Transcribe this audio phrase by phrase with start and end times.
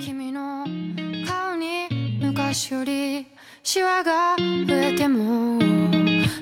[0.00, 0.64] 君の
[1.26, 1.88] 顔に
[2.20, 3.26] 昔より
[3.62, 5.58] シワが増えても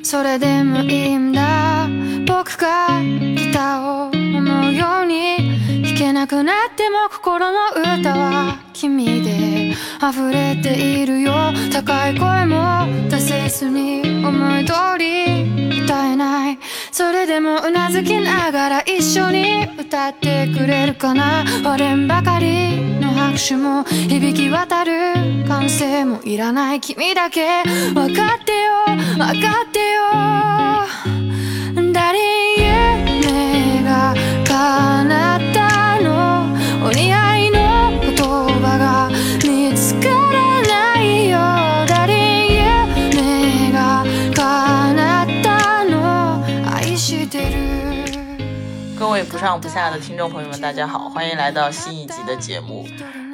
[0.02, 1.88] それでもいいんだ。
[2.26, 11.32] 僕がギターを思うように弾けなくなっても心の歌は君で溢れているよ。
[11.72, 16.58] 高い声も出せずに思い通り歌えない。
[16.90, 21.44] それでもうなずきながら一緒に歌ってくれるかな。
[21.64, 22.91] 割れんばかり。
[23.32, 24.92] 拍手も響き渡る
[25.48, 27.62] 歓声もいらない君だけ。
[27.94, 28.84] 分かってよ
[29.16, 30.02] 分かってよ。
[31.94, 32.18] 誰
[32.58, 34.14] 夢が
[34.46, 36.52] 叶ったの？
[36.86, 38.14] お似合いの言
[38.60, 39.08] 葉が
[39.42, 40.60] 見つから
[40.94, 41.38] ないよ
[41.88, 44.04] 誰夢が
[44.34, 46.44] 叶ったの？
[46.70, 47.72] 愛してる。
[48.98, 52.86] 各位不上不下的听众朋友们，大家好，欢迎来到新一集的节目。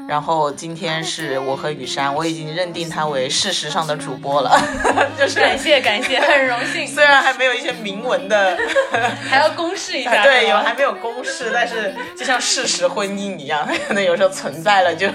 [0.09, 4.59] 然后今天是我和雨山，我已经认定他为事实上的主播了，
[5.21, 6.87] 就是感谢感谢，很荣幸。
[6.87, 8.57] 虽然还没有一些明文的，
[9.29, 15.07] 还要公示一下， 对，有还没有公示，但是就像事实婚姻一样，可能有时候存在了就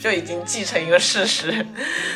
[0.00, 1.66] 就已经继承一个事实，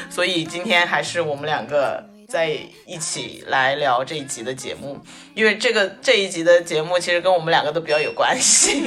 [0.08, 2.48] 所以今天还是我们两个在
[2.86, 4.98] 一起来聊这一集的节目，
[5.34, 8.78] 因为这个这一集的节目其实跟我们两个都比较有关系，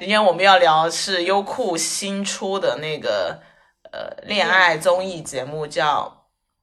[0.00, 3.40] 因为我们要聊是优酷新出的那个
[3.92, 6.14] 呃恋爱综艺节目叫。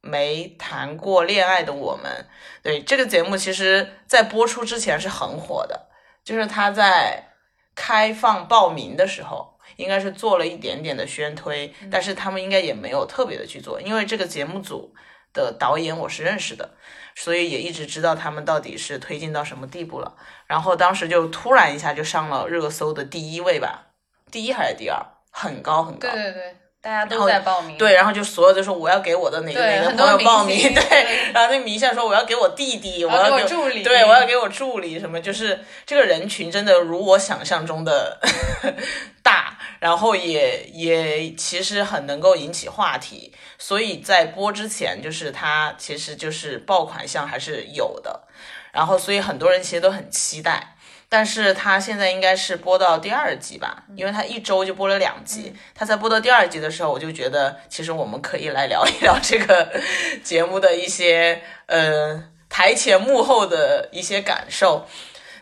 [0.05, 2.25] 没谈过恋爱的我们，
[2.61, 5.87] 对这个节目，其实在播出之前是很火的，
[6.25, 7.29] 就是他在
[7.73, 14.93] 开放报名的时候，应该是做了一点点的宣推，但是他们应该也没有特别的去做，因为这个节目组
[15.33, 16.69] 的导演我是认识的，
[17.15, 20.13] 所以也一直知道他们到底是推进到什么地步了。
[20.47, 23.87] 然后当时就突然一下就上了热搜的第一位吧，
[24.31, 26.09] 第一还是第二，很高很高。
[26.09, 27.77] 对对对，大家都在报名。
[27.77, 38.19] 对，然后就所有都说我要给我的哪个哪个朋友报名，对对，然后那明星说我要给我弟弟，我我要给我给助理对我要给我助理什么，就是这个人群真的如我想象中的
[39.23, 43.33] 大，然后也也其实很能够引起话题，
[43.65, 48.27] 所以在播之前，就是它其实就是爆款项还是有的，
[48.73, 50.75] 然后所以很多人其实都很期待。
[51.07, 55.55] 但是他现在应该是播到第二集吧，因为他一周就播了两集。
[55.73, 59.71] 他在播到第二集的时候，我就觉得其实我们可以来聊一聊这个
[60.25, 64.85] 节目的一些呃台前幕后的一些感受。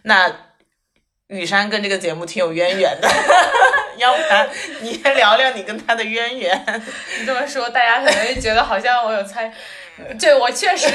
[0.04, 0.32] 那
[1.26, 3.10] 雨珊跟这个节目挺有渊源的，
[4.02, 4.50] 要不然
[4.82, 6.84] 你先聊聊你跟他的渊源。
[7.20, 9.54] 你这么说，大家可能就觉得好像我有参，
[10.20, 10.90] 对我确实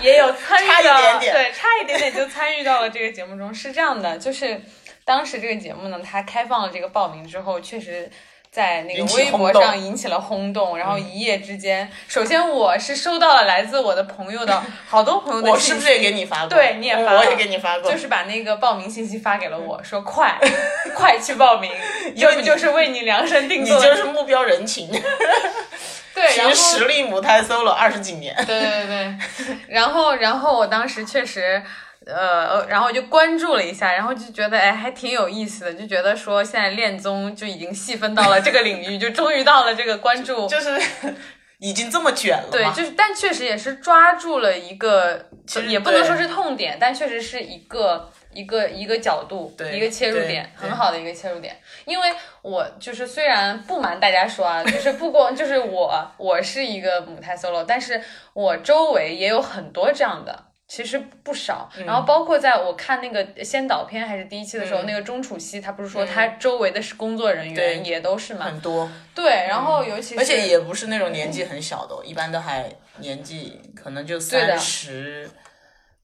[0.00, 3.52] 也有参与差一到，点点对，差一点点就参与到了这个节目中。
[3.52, 4.60] 是这样的，就是
[5.04, 8.10] 当时这个节目呢，它开放了这个报名之后，确实。
[8.52, 16.48] 在那个微博上引起了轰动，然后一夜之间，首先我是收到了来自我的朋友的 好多朋友的我信息，是不是也给你发过？
[16.48, 17.90] 对你也发了我也给你发过。
[17.90, 20.38] 就是把那个报名信息发给了我，说快
[20.94, 21.72] 快去报名，
[22.14, 23.84] 这不就是为你量身定你做你？
[23.86, 24.86] 就是目标人群，
[26.14, 28.34] 对，其然后实实力母胎 solo 二十几年。
[28.44, 29.16] 对对对，
[29.68, 31.62] 然后然后我当时确实。
[32.06, 40.80] 呃，然后就关注了一下，然后就觉得哎，还挺有意思的，就觉得说现在恋综就已经细分到了这个领域，就终于到了这个关注，就是
[41.58, 51.56] 已经这么卷了对，就是但确实也是抓住了一个，其实也不能说是痛点，但确实是一个一个一个角度，对一个切入点，很好的一个切入点。
[51.84, 52.12] 因为
[52.42, 58.02] 我就是虽然不瞒大家说啊，就是不光就是我，我是一个母胎 solo，但是
[58.32, 60.46] 我周围也有很多这样的。
[60.74, 68.46] 其实不少，然后包括在我看那个先导片还是第一期的时候，嗯那个钟楚曦，他不是说他周围的是工作人对员也都是嘛？
[68.46, 75.30] 很多，对，然后尤其是而且也不是那种年纪很小的哦，一般都还年纪可能就三十，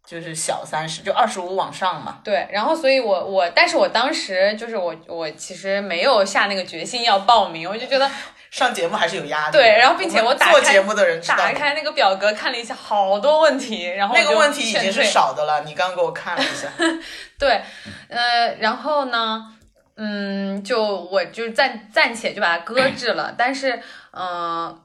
[0.05, 2.21] 就是小三十，就二十五往上嘛。
[2.23, 8.07] 对，然后所以我我，但是我当时就是我我其实没有下那个决心要报名，我就觉得
[8.51, 9.53] 上节目还是有压力。
[9.53, 16.69] 对，然后并且我打开做节目的人知道打开那个表格看了一下，好多问题，然后那个问题已经是少的了，你刚给我看了一下。
[17.39, 17.63] 对，
[18.09, 19.55] 呃，然后呢，
[19.97, 23.83] 嗯，就我就暂暂且就把它搁置了，但是，
[24.13, 24.81] 嗯、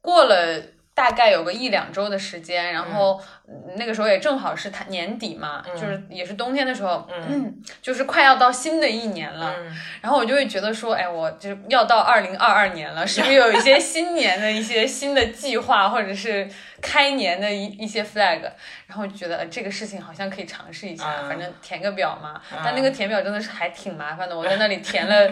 [0.00, 0.60] 过了
[0.94, 3.41] 大概有个一两周的时间，然后嗯
[3.76, 16.48] 那个时候也正好是他年底嘛，就是也是冬天的时候，嗯，就是快要到新的一年了，嗯然后我就会觉得说，哎，我就是要到二零二二年了，是不是有一些新年的一些新的计划，或者是
[16.80, 18.40] 开年的一一些 flag？
[18.86, 22.40] 然后就觉得、呃、这个事情好像可以尝试一下，嗯反正填个表嘛。
[22.64, 25.30] 但那个填表真的是还挺麻烦的，我在那里 填了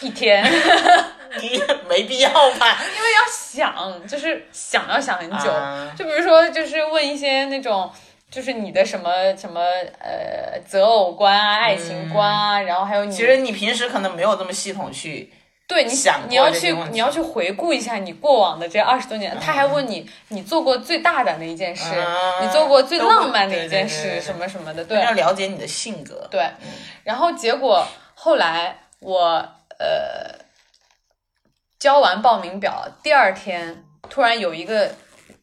[0.00, 0.44] 一天，
[1.88, 2.78] 没必要吧？
[2.96, 5.50] 因为要想，就是想要想很久。
[5.52, 7.90] 啊就比如说，就是问一些那种。
[8.28, 9.60] 就是你的什么什么
[10.00, 15.32] 呃择偶观啊、爱情观啊，然后还有你其实你平时可能没有这么系统去，
[15.68, 26.26] 对你想你要去你要去回顾一下你过往的这二十多年，他还问你你做过最大胆的一件事，嗯你做过最浪漫的一件事，什么什么的，对要了解你的性格。
[26.28, 26.50] 对。
[27.04, 29.20] 然后结果后来我
[29.78, 30.36] 呃
[31.78, 34.90] 交完报名表，第二天突然有一个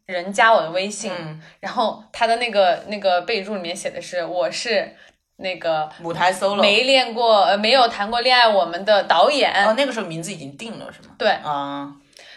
[0.06, 4.96] 人加我的微信，嗯然后他的那个那个备注里面写的是我是
[5.38, 11.16] 那个舞台 solo，没练过呃没有谈过恋爱我们的导演，哦，那个时候名字已经定了是吗？
[11.18, 11.92] 对，啊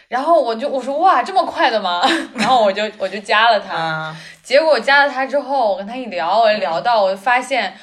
[0.07, 2.01] 然后我就我说哇这么快的吗？
[2.35, 7.77] 然后我就我就加了他，啊，结果加了他之后，我跟他一聊，我聊到我就发现。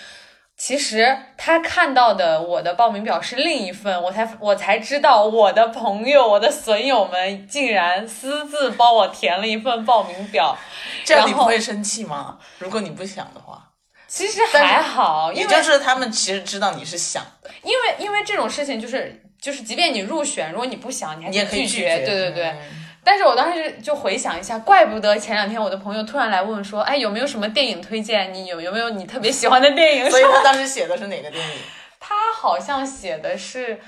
[0.67, 10.57] 其实他看到的我的报名表是另一份，我才我才知道我的朋友、我的损友们竟然私自帮我填了一份报名表。
[11.05, 12.39] 这样你不会生气吗？
[12.57, 13.63] 如果你不想的话，
[14.09, 21.99] 其实还好，也就是他们其实知道你是想的，因为因为这种事情就是就是，即便你入选，如果你不想，你还可以拒绝。
[21.99, 22.47] 对对对。
[22.47, 28.33] 嗯但是我当时就回想一下，怪不得前两天我的朋友突然来问说，哎，有没有什么电影推荐？
[28.33, 30.11] 你有有没有你特别喜欢的电影？
[30.11, 31.57] 所 以他当时写的是哪个电影？
[32.01, 33.79] 他好像写的是。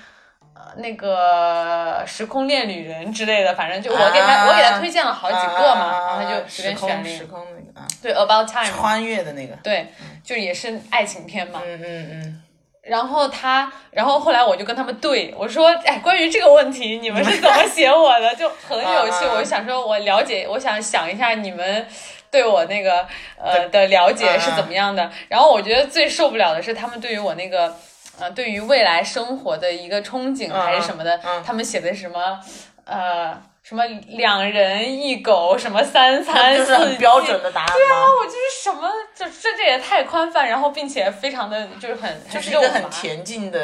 [0.58, 7.18] 呃，那个时空恋旅人之类的，反正就我给他，啊我给他推荐了好几个嘛，啊然后他就随便选了一个。
[7.18, 9.54] 时空那个啊，对，About Time，穿越的那个。
[9.56, 9.92] 对，
[10.24, 11.60] 就也是爱情片嘛。
[11.62, 12.42] 嗯嗯嗯，
[12.88, 18.34] 然后他，然后后来我就跟他们对我说：“哎，关于这个问题，你们是怎么写我的？
[18.34, 19.24] 就很有趣。
[19.26, 21.86] 啊我就想说，我了解，我想想一下你们
[22.30, 23.06] 对我那个
[23.42, 25.10] 呃的了解是怎么样的。
[25.28, 27.74] 然后我觉得最受不了的是他们对于我那个
[28.20, 32.38] 呃对于未来生活的一个憧憬还是什么的，嗯他们写的什么
[32.84, 33.36] 呃
[33.66, 43.58] 什么两人一狗什么三餐就是很四标准的答案对啊，我就是什么，就这这也太宽泛，然后并且非常的就是很就是一个很恬静的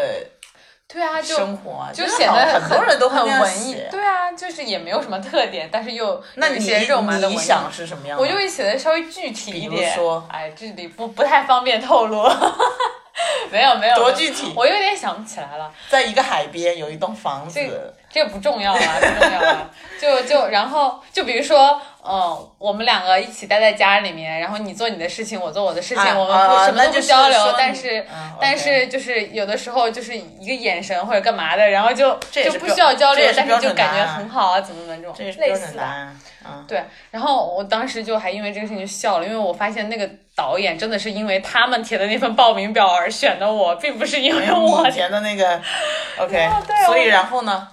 [0.89, 3.81] 对啊，就生活啊，就显得很很多人都很文艺。
[3.93, 8.23] 对啊，就是也没有什么特点，但是又那你有一些肉麻的想是什么样的？
[8.23, 9.97] 我就会写的稍微具体一比点。
[9.97, 12.29] 如说哎，这里不不太方便透露。
[13.51, 15.71] 没有没有，多具体我有点想不起来了。
[15.89, 19.71] 在一个海边有一栋房子，这不重要了， 不重要了。
[20.01, 35.83] 就就然后就比如说，嗯，我们两个一起待在家里面，然后你做你的事情，我做我的事情，啊我们不、啊什么都不交流但是、嗯但是就是有的时候就是一个眼神或者干嘛的，然后就就不需要交流但是就感觉很好啊，怎么怎么这种类似的。
[36.67, 36.83] 对，
[37.13, 44.91] 然后我当时就还因为这个事情就笑了，因为我发现那个导演真的是因为他们填的那份报名表而选的我，并不是因为我。
[44.91, 45.61] 填的那个
[46.19, 47.69] ，OK， 对所以然后呢？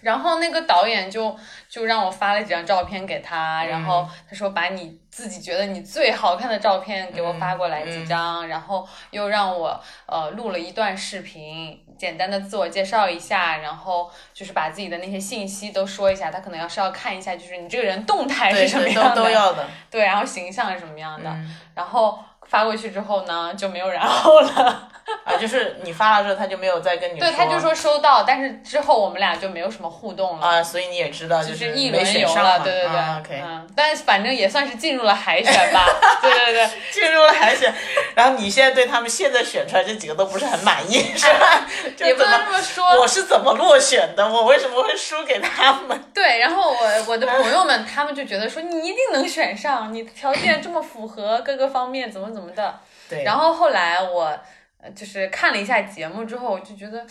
[0.00, 1.36] 然后那个导演就
[1.68, 19.66] 就让我发了几张照片给他，然后嗯他说把你自己觉得你最好看的照片给我发过来嗯几张，然后又让我呃录了一段视频，简单的自我介绍一下，然后就是把自己的那些信息都说一下，他可能要是要看一下，就是你这个人动态，是什么样的，都都要的。
[19.90, 24.88] 对，然后形象是什么样的，嗯然后发过去之后呢就没有然后了。
[25.24, 30.46] 啊，就是你发了之后，他就没有再跟你对，他就说收到，但是之后我们俩就没有什么互动了。
[30.46, 35.86] 啊，所以你也知道，就是一轮游上对对对，啊，OK，嗯，但是反正也算是进入了海选吧，
[36.22, 37.72] 对对对， 进入了海选，
[38.14, 41.66] 然后你现在对他们现在选出来这几个都不是很满意，是吧？
[41.96, 44.28] 就也不能这么说，我是怎么落选的？
[44.28, 46.02] 我为什么会输给他们？
[46.14, 54.38] 对，然后我我的朋友们他们就觉得说你一定能选上，你条件这么符合各个方面，怎么怎么的，对，然后后来我
[54.82, 57.06] 呃就是看了一下节目之后，我就觉得。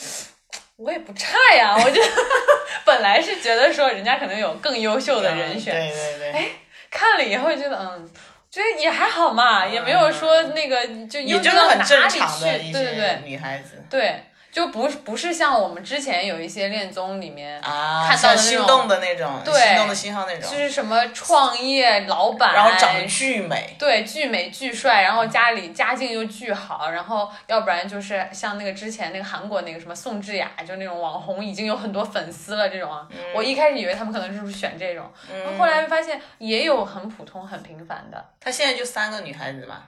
[0.79, 2.01] 我也不差呀，我就
[2.85, 6.45] 本来是觉得说人家可能有更优秀的人选，对对对哎，
[6.89, 8.09] 看了以后觉得嗯，
[8.49, 13.83] 觉得也还好嘛，也没有说那个就优秀到哪里去，对对对女孩子。
[13.89, 14.23] 对。
[14.51, 20.51] 就不不是像我们之前有一些恋综里面啊，看到的那种心动的那种，对心动的信号那种。
[20.51, 33.07] 就，是什么创业老板，然后长得巨美，对，巨美巨帅，然后家里家境又巨好，然后要不然就是像那个之前那个韩国那个什么宋智雅，就那种网红已经有很多粉丝了这种啊。
[33.33, 39.83] 我一开始以为他们可能就是选这种，然后后来发现也有很普通很平凡的，她现在就三个女孩子嘛，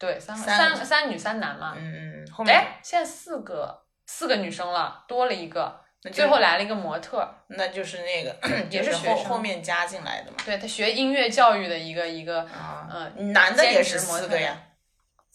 [0.00, 1.74] 对，三个三三三女三男嘛。
[1.76, 8.34] 嗯嗯，后面哎，现在四个四个女生了，多了一个，那最后来了一个模特，那就是那个
[8.70, 14.56] 也是 后后面加进来的嘛，对他学音乐教育的一个一个，啊，嗯、男的也是四个呀，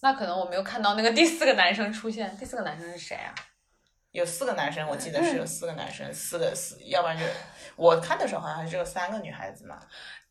[0.02, 3.30] 那可能我没有看到那个第四个男生出现，第四个男生是谁啊？
[4.12, 5.24] 有四个男生，我记得嗯。
[5.26, 7.24] 是有四个男生，四个四，要不然就
[7.76, 9.78] 我看的时候好像还是有三个女孩子嘛，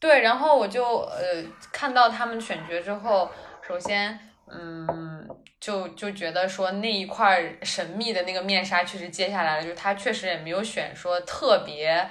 [0.00, 3.30] 对，然后我就呃看到他们选角之后，
[3.66, 4.18] 首先
[4.48, 5.28] 嗯
[5.58, 12.06] 就就觉得说那一块儿神秘的那个面纱确实揭下来了，就是他确实也没有选说特别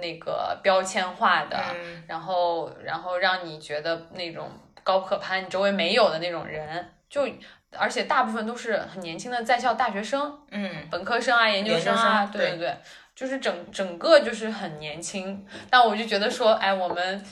[0.00, 2.02] 那个标签化的，嗯。
[2.08, 4.50] 然后然后让你觉得那种
[4.82, 7.28] 高不可攀，你周围没有的那种人，就
[7.76, 12.50] 而且大部分都是很年轻的在校大学生，嗯，本科生啊、研究生啊，对。
[12.50, 12.76] 对对，
[13.14, 15.46] 就是整整个就是很年轻。
[15.70, 17.24] 但我就觉得说，哎，我们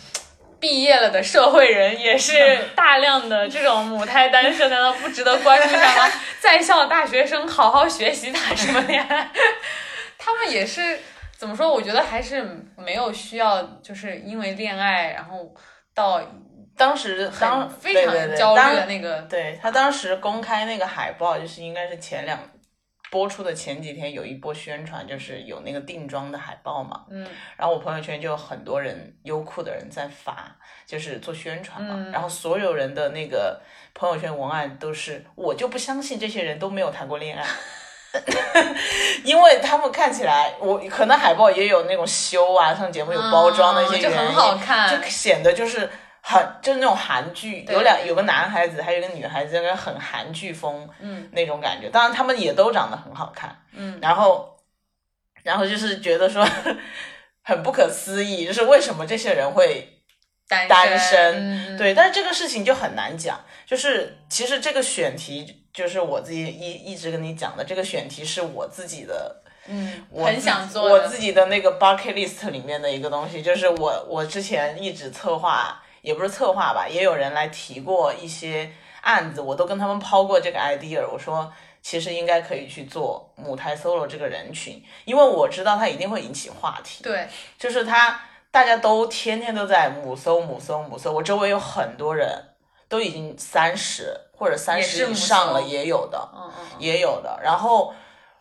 [0.59, 2.33] 毕业了的社会人也是
[2.75, 6.13] 大量的这种母胎单身，难道不值得关注一下吗？
[6.41, 9.31] 在校大学生好好学习谈什么恋爱？
[10.19, 10.99] 他们也是
[11.37, 11.71] 怎么说？
[11.73, 12.43] 我觉得还是
[12.77, 15.55] 没有需要，就是因为恋爱然后
[15.95, 16.21] 到
[16.77, 19.21] 当时当非常焦虑的那个。
[19.23, 22.39] 对他当时公开那个海报，就是应该是前两
[23.16, 27.06] 播出的前几天有一波宣传，就是有那个定妆的海报嘛。
[27.08, 30.54] 嗯然后我朋友圈就有很多人优酷的人在发，
[30.85, 31.94] 就是做宣传嘛。
[31.96, 33.58] 嗯然后所有人的那个
[33.94, 37.46] 朋友圈文案都是，我就不相信这些人都没有谈过恋爱。
[39.25, 45.88] 因为他们看起来，我可能海报也有那种修啊，上节目有包装的一些嗯就很好看就显得就是
[46.28, 51.28] 很就是那种韩剧，有两有个男孩子，还有一个女孩子，那个很韩剧风，嗯。
[51.30, 51.88] 那种感觉。
[51.88, 54.59] 当然他们也都长得很好看，嗯，然后
[55.45, 56.45] 然后就是觉得说
[57.45, 60.00] 很不可思议，就是为什么这些人会
[60.49, 63.40] 单单身嗯、对，但是这个事情就很难讲。
[63.64, 78.71] 就是其实这个选题，就是我自己一一直跟你讲的，这个选题是我自己的，嗯，我很想做我自己的那个 bucket list 里面的一个东西，就是我我之前一直策划，也不是策划吧，也有人来提过一些
[79.03, 81.53] 案子，我都跟他们抛过这个 idea，我说。
[81.83, 87.05] 其实应该可以去做母胎 solo 这个人群，因为我知道它一定会引起话题。
[87.05, 88.21] 对，就是他
[88.51, 92.29] 大家都天天都在母搜母搜母搜，我周围有很多人
[92.89, 97.39] 都已经三十或者三十以上了，也有的，嗯嗯嗯，也有的。
[97.41, 97.95] 然后，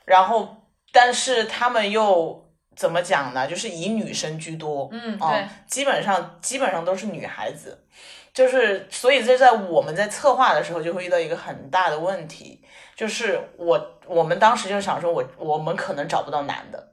[0.05, 0.57] 然后，
[0.91, 2.44] 但是他们又
[2.75, 3.47] 怎么讲呢？
[3.47, 7.85] 就是以女生居多，嗯，哦对，基本上基本上都是女孩子，
[8.33, 12.61] 就是所以这在我们在策划的时候就会遇到一个很大的问题，
[12.95, 16.91] 就是我我们当时就想说我我们可能找不到男的。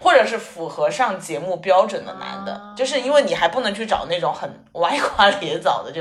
[0.00, 6.00] 或者是符合上节目标准的男的，啊就是因为你还不能去找那种很歪 瓜裂枣的，就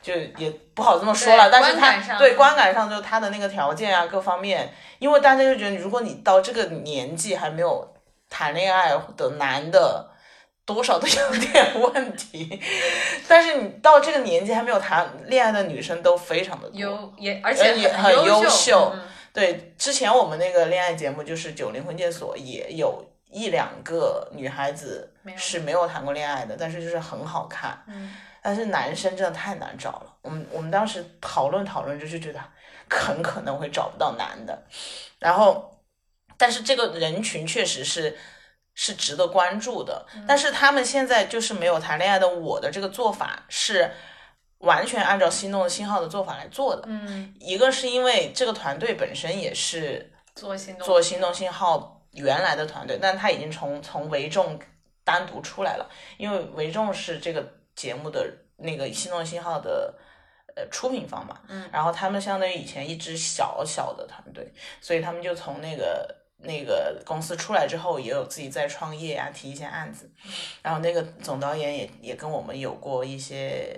[0.00, 1.50] 就也不好这么说了。
[1.50, 7.94] 但是他观对观感上，就他的那个条件啊，各方面，因为大家就觉得，如果你到这个年纪还没有
[8.28, 10.10] 谈恋爱的男的，
[10.64, 12.60] 多少都有点问题。
[13.28, 17.12] 但是你到这个年纪还没有谈恋爱的女生都非常的优。
[17.16, 27.78] 也而且也很优优秀嗯对，之前我们那个恋爱节目就是《九零婚介所》，也有一两个女孩子是没有谈过恋爱的，但是就是很好看。
[27.86, 28.14] 嗯
[28.46, 30.16] 但是男生真的太难找了。
[30.22, 32.40] 我们我们当时讨论讨论，就是觉得
[32.88, 34.56] 很可能会找不到男的。
[35.18, 35.82] 然后，
[36.36, 38.16] 但是这个人群确实是
[38.72, 40.06] 是值得关注的。
[40.14, 43.90] 嗯但是他们现在就是没有谈恋爱的，我的这个做法是
[44.58, 46.84] 完全按照心动的信号的做法来做的。
[46.86, 54.56] 嗯，一个是因为这个团队本身也是做心动做心动信号原来的团队，但他已经从从维众
[55.02, 59.94] 单独出来了，因为维众是这个节目的那个心动信号的
[60.56, 66.22] 呃出品方嘛，嗯然后他们相当于以前一支小小的团队，所以他们就从那个。
[66.38, 70.08] 那个公司出来之后，也有自己在创业啊，提一些案子，
[70.60, 73.74] 然后那个总导演也也跟我们有过一些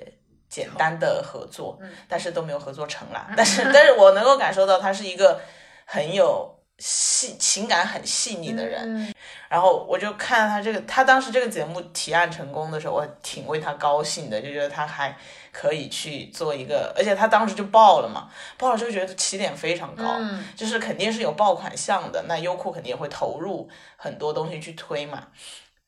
[0.48, 3.32] 简单的合作，嗯但是都没有合作成啦。
[3.36, 5.40] 但是，但是我能够感受到他是一个
[5.84, 8.80] 很有细情感很细腻的人。
[8.96, 9.14] 嗯
[9.48, 15.16] 然后我就看他这个，他当时这个节目提案成功的时候，我挺为他高兴的，就觉得他还
[15.50, 25.28] 可以去做一个，而且他当时就爆了嘛，爆了就觉得起点非常高，嗯就是肯定是有爆款项的，那优酷肯定也会投入很多东西去推嘛，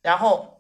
[0.01, 0.57] 然后。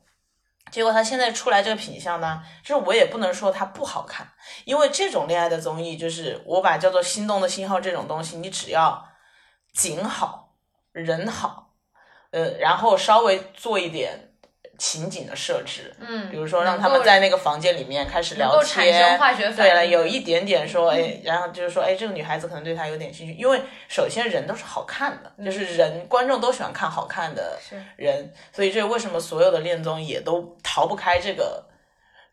[0.70, 4.28] 结果他现在出来这个品相呢，就是我也不能说它不好看，
[4.64, 9.04] 因为这种恋爱的综艺，就是我把叫做心动的信号这种东西，你只要
[9.72, 10.54] 景好
[10.92, 11.72] 人好，
[12.30, 14.32] 呃，然后稍微做一点
[14.78, 27.58] 情景的设置，嗯，比如说让他们在那个房间里面开始聊天，化学反对了，有一点点说，哎，然后就是说，哎，这个女孩子可能对他有点兴趣，因为首先人都是好看的，就是人观众都喜欢看好看的
[27.96, 31.68] 人，所以这为什么所有的恋综也都逃不开这个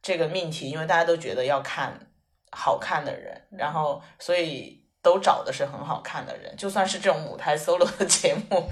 [0.01, 1.99] 这个命题，因为大家都觉得要看
[2.51, 8.69] 好看的人，然后所以都找的是很好看的人，就算是这种舞台 solo 的节目，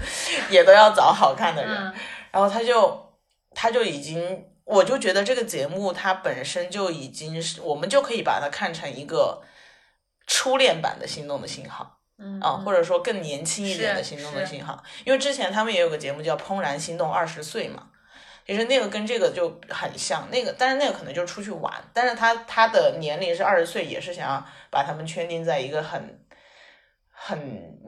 [0.50, 1.74] 也都要找好看的人。
[1.74, 1.94] 嗯
[2.32, 3.14] 然后他就
[3.54, 9.42] 他就已经，我就觉得这个节目它本身就已经是，我们就可以把它看成一个
[10.26, 17.84] 初恋版的《心动的信号》嗯啊，或者说更年轻一点的《心动的信号》，因为之前他们也有个节目叫《怦然心动二十岁》嘛。
[18.46, 26.20] 其实那个跟这个就很像，那个但是那个可能就是出去玩，但是他他的年龄是二十岁，也是想要把他们圈定在一个很
[27.10, 27.38] 很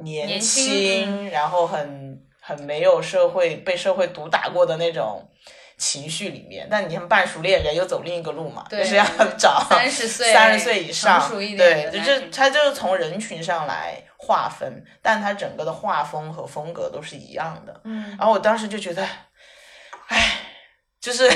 [0.03, 5.31] 年年轻轻，然后很很没有社会被社会毒打过的那种
[5.77, 6.67] 情绪里面。
[6.71, 9.05] 但你看半熟恋人又走另一个路嘛，就是要
[9.37, 11.21] 找三十岁三十岁以上，
[11.59, 17.81] 对，就是他就是从人群上来划分，但他整个的画风和风格都是一样的。
[17.85, 19.07] 嗯然后我当时就觉得，
[20.07, 20.41] 哎，
[20.99, 21.31] 就是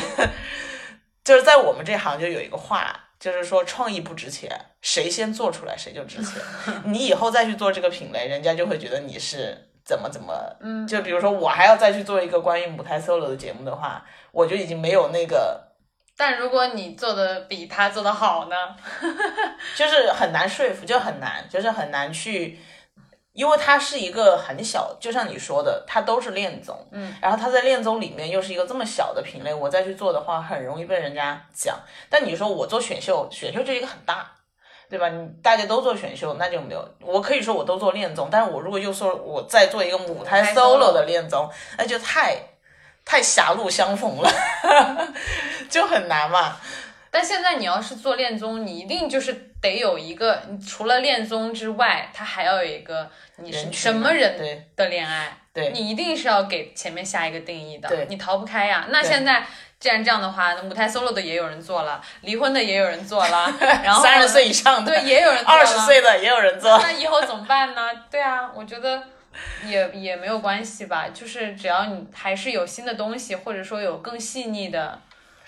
[1.23, 4.50] 就是在我们这行就有一个话，就是说创意不值钱，
[4.82, 6.42] 谁先做出来谁就值钱。
[6.84, 10.34] 你以后再去做这个品类，人家就会觉得你是怎么怎么。
[10.60, 15.72] 嗯，就比如说我还要再去做一个关于母胎 solo 的节目的话，我就已经没有那个，
[16.16, 18.56] 但如果你做的比他做的好呢？
[19.74, 22.58] 就是很难说服，就很难，就是很难去。
[23.34, 31.80] 因为它是一个很小，就像你说的，它都是恋综，嗯，然后它在恋综里面又是一个这么小的品类，我再去做的话，很容易被人家讲。
[32.10, 34.30] 但你说我做选秀，选秀就一个很大，
[34.92, 35.08] 对吧？
[35.08, 36.87] 你大家都做选秀，那就没有。
[37.00, 42.37] 我可以说我都做恋综，但是我如果又说我再做一个母胎 solo 的恋综，那就太
[43.02, 44.30] 太狭路相逢了，
[45.70, 46.58] 就很难嘛。
[47.11, 49.32] 但现在你要是做恋综，你一定就是
[49.62, 58.87] 得有一个，你除了恋综之外，它还要有一个你是什么人对的恋爱，对你一定是要给前面下一个定义的对，你逃不开呀。
[58.90, 59.46] 那现在
[59.82, 66.78] 既然这样的话，那母胎 solo 的也有人做了，离婚的也有人做了， 然后三十岁以上的，对也有人做了二十岁的也有人做。
[66.78, 67.90] 那以后怎么办呢？
[68.08, 69.02] 对啊，我觉得
[69.66, 75.00] 也也没有关系吧，就是只要你还是有新的东西，或者说有更细腻的，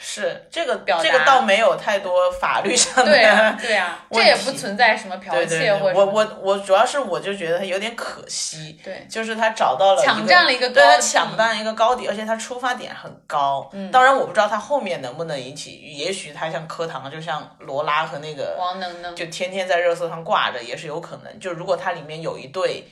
[0.07, 0.47] 是。
[0.51, 9.07] 这个表达这个倒没有太多法律上的对啊，对啊， 这也不存在什么剽窃我我我主要是我就觉得他有点可惜，对。
[9.09, 13.69] 就是他找到了一抢占了一个对他抢占了一个高地，而且他出发点很高。
[13.73, 13.91] 嗯。
[13.91, 19.17] 当然我不知道他后面能不能引起，也许他像柯堂，就像罗拉和那个王能能。
[19.17, 21.41] 就天天在热搜上挂着，也是有可能。
[21.41, 22.85] 就如果他里面有一对呃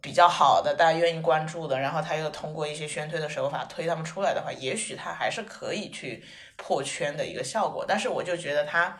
[0.00, 6.24] 比较好的，大家愿意关注的，然后他又通过一些宣推的手法推他们出来的话，也许他还是可以去
[6.56, 7.84] 破圈的一个效果。
[7.86, 8.98] 但是我就觉得他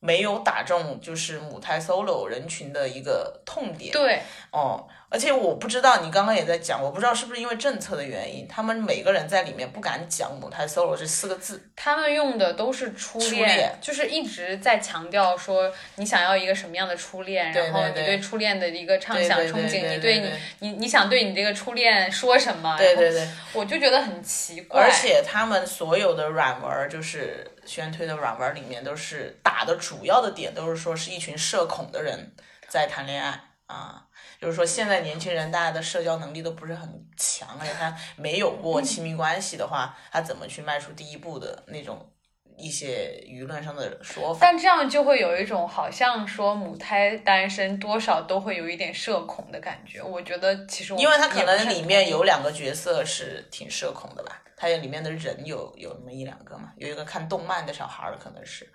[0.00, 3.92] 没有打中就是母胎 solo 人群的一个痛点。
[3.92, 4.20] 对，
[4.52, 11.60] 哦，而且我不知道你刚刚也在讲，我不知道是不是因为政策的原因，他们每个人在里面不敢讲母胎 solo 这四个字。
[11.74, 20.30] 他们用的都是初初恋，就是一直在强调说你想要一个什么样的初恋，对然后你对对初恋的一个畅想、憧憬，你对你
[20.60, 22.76] 你你想对你这个初恋说什么？
[22.78, 23.26] 对对对。
[23.52, 32.34] 我就觉得很奇怪，而且他们所有的软文儿，就是宣推的软文里面，都是打的主要的点都是说是一群社恐的人
[32.66, 34.06] 在谈恋爱啊。
[34.40, 42.10] 就是说，现在年轻人大家的社交能力都不是很强，而且他没有过亲密关系的话，他怎么去迈出第一步的那种
[42.58, 44.40] 一些舆论上的说法？
[44.40, 50.02] 但这样就会有一种好像说母胎单身多少都会有一点社恐的感觉。
[50.02, 58.68] 我觉得其实因为他可能里面有两个角色是挺社恐的吧，他里面的人有有那么一两个嘛，有一个看动漫的小孩儿可能是，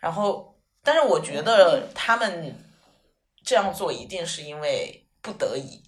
[0.00, 2.54] 然后但是我觉得他们
[3.44, 5.82] 这样做一定是因为不得已。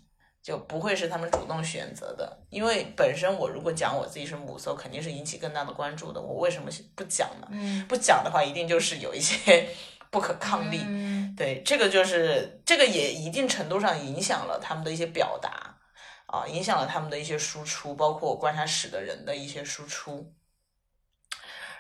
[0.49, 6.19] 就不会是他们主动选择的，因为本身我如果讲我自己是母搜，肯定是引起更大的关注的。
[6.19, 7.49] 我为什么不讲呢？
[7.51, 9.69] 嗯不讲的话，一定就是有一些
[10.11, 10.81] 不可抗力。
[10.87, 15.77] 嗯对，这个就是这个也一定程度上影响了他们的一些表达
[16.25, 20.33] 啊，影响了他们的一些输出，包括观察室的人的一些输出。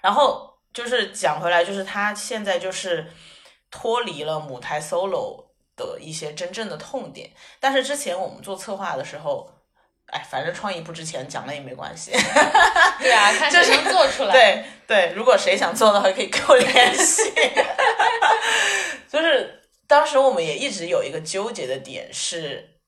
[0.02, 3.10] 然后就是讲回来，就是他现在就是
[3.70, 5.47] 脱离了母胎 solo
[5.78, 9.50] 的一些真正的痛点，但是之前我们做策划的时候。
[10.10, 12.12] 哎，反正创意不值钱，讲了也没关系。
[12.98, 14.32] 对啊，看谁能做出来。
[14.32, 17.30] 对对，如果谁想做的话，可以跟我联系。
[19.06, 22.80] 就是当时我们也一直有一个纠结的点是，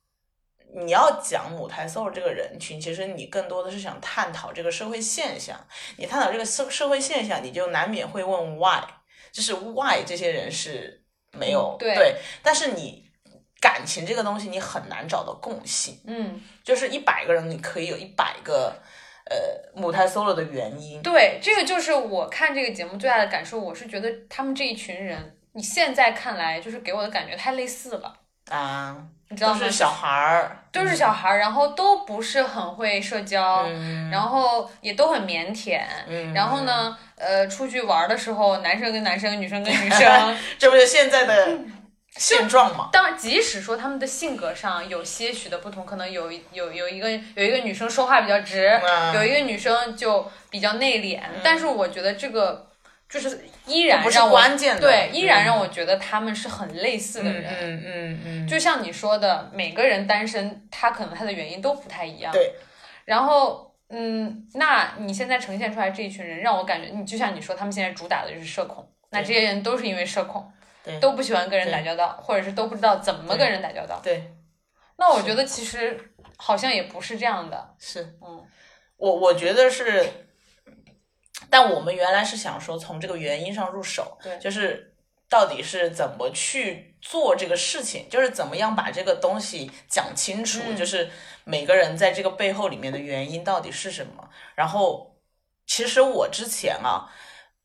[0.75, 5.63] 你要讲母胎 soul 这个人群，其实你更多的是想探讨这个社会现象。
[5.99, 8.83] 你探讨这个社社会现象，你就难免会问 why，
[9.31, 11.05] 就是 why 这些人是
[11.39, 13.09] 没有对，但是你。
[13.63, 16.01] 感情这个东西，你很难找到共性。
[16.07, 18.75] 嗯，就是一百个人，你可以有一百个
[19.27, 19.37] 呃
[19.75, 21.03] 母胎 solo 的原因。
[21.03, 23.61] 对，这个就是我看这个节目最大的感受。
[23.61, 28.20] 我是觉得他们这一群人，你现在看来就是给我的感觉太类似了
[28.51, 28.97] 啊，
[29.29, 29.59] 你知道吗？
[29.59, 33.65] 都是小孩儿，都是小孩儿，然后都不是很会社交，
[34.11, 35.81] 然后也都很腼腆。
[36.07, 41.59] 嗯，然后呢，呃，出去玩的时候，男生跟男生，女生跟女生， 这不是现在的。
[42.17, 48.79] 现状吗，当即使说他们的性格上有些许的不同，可能有有有一个有一个女生说话比较直，
[49.15, 52.67] 有一个女生就比较内敛，但是我觉得这个
[53.11, 54.41] 就是依然让我
[54.81, 62.55] 对依然让我觉得他们是很类似的人，嗯嗯嗯，就像你说的，每个人单身，他可能他的原因都不太一样，对，
[63.05, 70.51] 然后嗯，那你现在呈现出来这一群人，让我感觉你就像你说，他们现在主打的就是社恐，那这些人都是因为社恐。
[70.83, 74.01] 对都不喜欢跟人打交道，或者是都不知道怎么跟人打交道。
[74.03, 74.33] 对，
[74.97, 76.01] 那我觉得其实
[76.39, 77.75] 好像也不是这样的。
[77.79, 78.43] 是，嗯，
[78.97, 80.03] 我我觉得是，
[81.49, 84.95] 但我们原来是想说从这个原因上入手，对，就是
[85.29, 91.11] 到底是怎么去做这个事情，就是怎么样把这个东西讲清楚，就是
[91.45, 94.29] 每个人在这个背后里面的原因到底是什么。
[94.55, 95.17] 然后，
[95.67, 97.11] 其实我之前啊。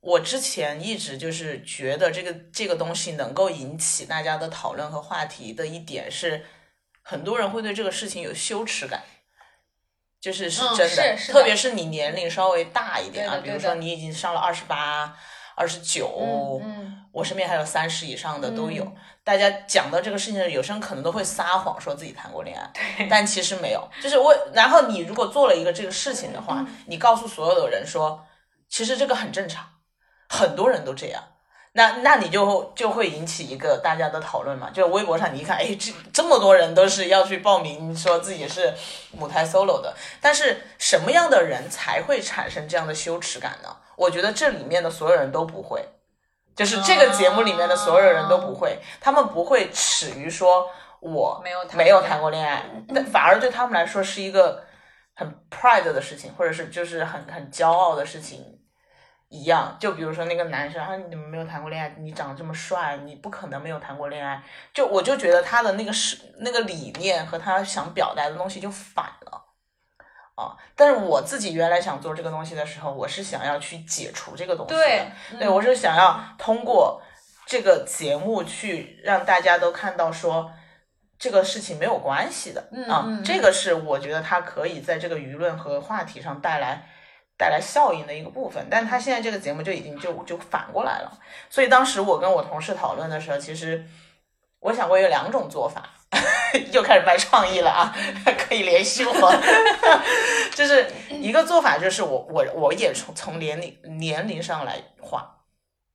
[0.05, 6.45] 我之前一直就是觉得这个这个东西能够引起大家的讨论和话题的一点是，
[7.01, 9.01] 很多人会对这个事情有羞耻感，
[10.25, 15.15] 就是是真的，特别是你年龄稍微大一点啊，比如说你已经上了二十八、
[15.53, 16.59] 二十九，
[17.11, 18.91] 我身边还有三十以上的都有。
[19.23, 23.87] 大家讲到这个事情，有些人可能都会撒谎说自己谈过恋爱， 但其实没有。
[24.01, 28.25] 就是我，然后你如果做了一个这个事情的话，你告诉所有的人说，
[28.67, 29.63] 其实这个很正常。
[30.27, 31.23] 很多人都这样，
[31.77, 34.69] 那那你就就会引起一个大家的讨论嘛。
[34.73, 38.73] 就微博上你一看，哎，这这么多人都是要去报名，说自己是
[39.11, 39.93] 母胎 solo 的。
[40.21, 43.75] 但是什么样的人才会产生这样的羞耻感呢？
[43.97, 45.85] 我觉得这里面的所有人都不会，
[46.55, 50.69] 就是这个节目里面的所有人都不会，他们不会耻于说
[51.01, 54.63] 我没有没有谈过恋爱，但反而对他们来说是一个
[55.13, 58.54] 很 pride 的事情，或者是就是很很骄傲的事情。
[59.29, 64.41] 一样，就比如说那个男生，啊，你怎么没有谈过恋爱，你长得这么帅，你不可能没有谈过恋爱。
[64.71, 69.45] 就我就觉得他的那个是那个理念和他想表达的东西就反了
[70.35, 70.55] 啊。
[70.75, 77.01] 但是我自己原来想做这个东西的时候，我是想要去解除这个东西的，对我是想要通过
[77.47, 80.51] 这个节目去让大家都看到说
[81.17, 83.19] 这个事情没有关系的啊。
[83.25, 86.89] 这个是我觉得他可以在这个舆论和话题上带来。
[87.37, 91.19] 带来效应的一个部分，但他现在这个节目就已经就就反过来了，
[91.49, 93.85] 所以当时我跟我同事讨论的时候，其实
[94.59, 95.89] 我想过有两种做法，
[96.71, 97.95] 又开始卖创意了啊，
[98.37, 99.33] 可以联系我，
[100.55, 105.43] 就是一个做法就是我我我也从从年龄年龄上来划，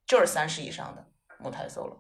[0.07, 1.05] 就是三十以上的
[1.39, 1.97] 母胎 solo，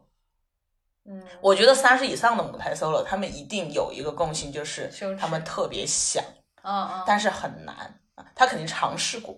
[1.06, 6.22] 嗯，我觉得三十以上的母胎 solo，他们一定有一个共性，就是他们特别想，
[6.62, 7.99] 嗯嗯，但是很难。
[8.34, 9.36] 他肯定尝试过，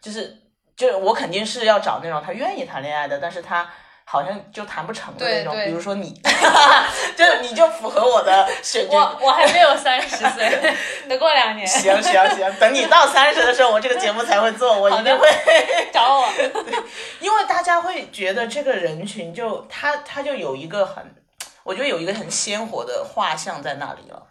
[0.00, 0.36] 就是
[0.76, 3.68] 就是我肯定是要找那种他愿意谈恋爱的，但是他
[4.04, 5.54] 好像就谈不成的那种。
[5.64, 6.12] 比如说你，
[7.16, 8.96] 就你就符合我的选择。
[8.96, 10.74] 我我还没有三十岁，
[11.08, 11.64] 得过两年。
[11.66, 15.28] 行行行，等你到三十的时候，我这个节目才会做，我一定会
[15.92, 16.28] 找我。
[17.20, 21.14] 因为大家会觉得这个人群就他他就有一个很，
[21.62, 24.26] 我觉得有一个很鲜活的画像在那里了。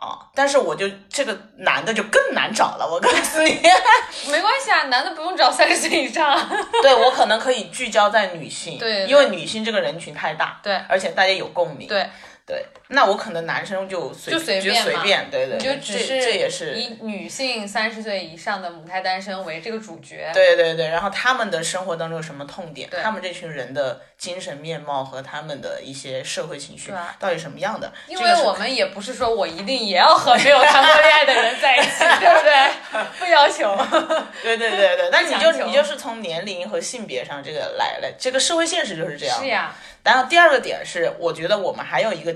[0.00, 0.18] 啊！
[0.34, 3.60] 但是我就这个男的就更难找了，我告诉你。
[4.32, 6.36] 没关系啊，男的不用找三十岁以上。
[6.82, 12.08] 对我可能可以聚焦在女性，对，因为女性这个人群太大，对，而且大家有共鸣，对。
[12.46, 20.30] 对，那我可能男生就随就随便随便，对对，你就只是这也是以女性三十岁以上的母胎单身为这个主角。
[20.34, 22.90] 对对对，然后他们的生活当中有什么痛点？
[23.02, 27.92] 他们这群人的精神面貌和他们的一些社会情绪到底什么样的？
[28.08, 33.04] 因为我们也不是说我一定也要和没有谈过恋爱的人在一起，对不对？
[33.18, 33.76] 不要求。
[34.42, 39.38] 对对对对，但你就你就是从年龄和性别上这个来了，这个社会现实就是这样。
[39.40, 39.50] 是。
[39.50, 42.34] 呀，然后第二个点是，我觉得我们还有一个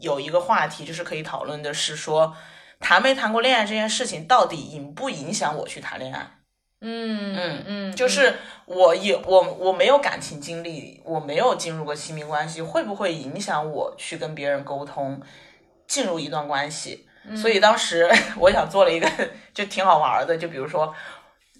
[0.00, 2.34] 有一个话题，就是可以讨论的是说，
[2.80, 6.30] 谈没谈过恋爱这件事情到底影不影响我去谈恋爱？
[6.80, 8.34] 嗯嗯嗯，就是
[8.66, 15.20] 我也我我没有感情经历，我没有进入过亲密关系，会不会影响我去跟别人沟通，
[15.86, 17.06] 进入一段关系？
[17.28, 19.10] 嗯所以当时 我想做了一个
[19.52, 20.94] 就挺好玩的，就比如说，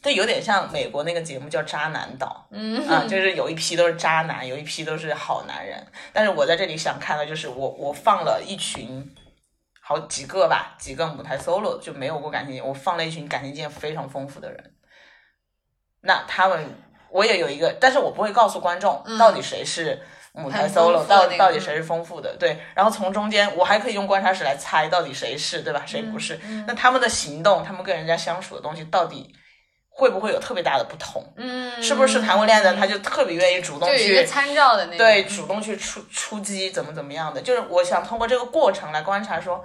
[0.03, 5.87] 这有点像美国那个节目叫《渣男岛》，嗯啊，就是有一批都是渣男，有一批都是好男人。
[6.13, 9.15] 但是我在这里想看的就是我我放了一群。
[9.89, 14.73] 好几个吧，几个母胎 solo 就没有过感情经验，我放了一群感情经验非常丰富的人。
[16.01, 16.75] 那他们，
[17.09, 22.59] 我也有一个，但是我不会告诉观众到底谁是母胎 solo，到到底谁是丰富的，对。
[22.75, 25.85] 然后从中间，我还可以用观察室来猜到底谁是，对吧？
[25.87, 26.37] 谁不是？
[26.67, 29.33] 那他们的行动，他们跟人家相处的东西，到底
[29.99, 31.25] 会不会有特别大的不同？
[31.39, 34.23] 嗯，是不是谈过恋爱的人他就特别愿意主动去？
[34.27, 34.99] 参照的那个？
[34.99, 37.41] 对，主动去出出击，怎么怎么样的？
[37.41, 39.65] 就是我想通过这个过程来观察说，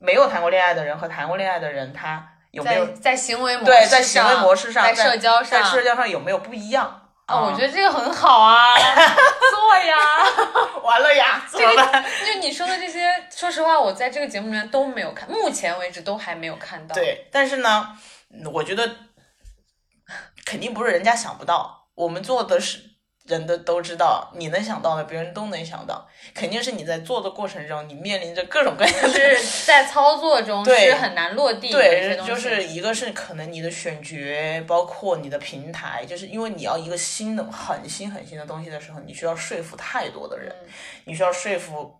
[0.00, 6.98] 没有谈过恋爱的人和谈过恋爱的人，他有没有在在行为模式对在行为模式上，在社交上，在社交上有没有不一样？
[7.26, 9.96] 啊，我觉得这个很好啊， 做呀。
[10.36, 12.04] 得 完了呀， 怎么办？
[12.26, 17.96] 就你说的这些，说实话，我在这个节目里面都没有看，目前为止都还没有看到。，对，但是呢，
[18.52, 18.90] 我觉得
[20.44, 22.80] 肯定不是人家想不到，我们做的是
[23.24, 34.16] 人的都知道，你能想到的，别人都能想到，肯定是你在做的过程中，你面临着各种各样的就是在操作中对是很难落地对，就是一个是可能你的选角，
[34.66, 40.52] 包括你的平台，就是因为你要一个新的、很新、很新的东西的时候，你需要说服太多的人，
[41.04, 41.94] 你需要说服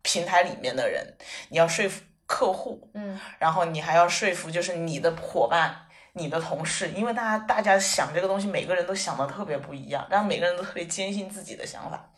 [0.00, 1.14] 平台里面的人，
[1.50, 5.81] 你要说服客户，嗯，然后你还要说服就是你的伙伴。
[6.14, 12.10] 你的同事，因为大家大家想这个东西，每个人都想的特别不一样，然后每个人都特别坚信自己的想法。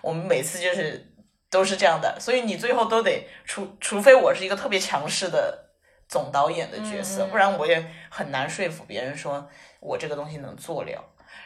[0.00, 1.14] 我们每次就是
[1.50, 5.70] 都是这样的，所以你最后都得除除非我是一个特别强势的
[6.08, 9.48] 总导演的角色，不然我也很难说服别人说
[9.80, 11.04] 我这个东西能做了。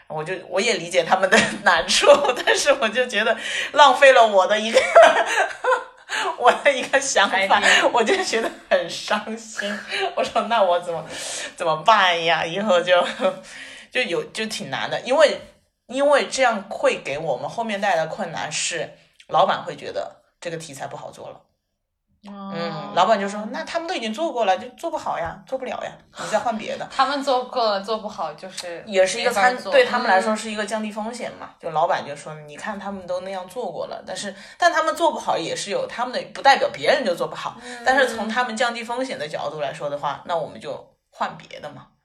[0.09, 2.07] 我就我也理解他们的 难处，
[2.45, 3.37] 但是我就觉得
[3.73, 4.81] 浪费了我的一个
[6.39, 7.61] 我的一个想法
[7.93, 9.69] 我就觉得很伤心。
[10.15, 11.05] 我说那我怎么
[11.57, 12.45] 怎么办呀？
[12.47, 13.07] 以后就
[13.91, 15.41] 就有就挺难的，因为
[15.87, 18.97] 因为这样会给我们后面带来的困难是，
[19.29, 21.41] 老板会觉得这个题材不好做了。
[22.29, 26.89] 嗯，老板就说那他们都已经做过了，就做不好呀，做不了呀，你再换别的。
[26.91, 31.51] 他们做过了做不好，就是也是一个参，对他们来说嗯是一个降低风险嘛。
[31.61, 37.57] 就老板就说，你看他们都那样做过了，但是但他们做不好也是有他们的，不代表别人就做不好。
[37.63, 41.96] 嗯但是从他们降低风险的角度来说的话，那我们就换别的嘛，啊，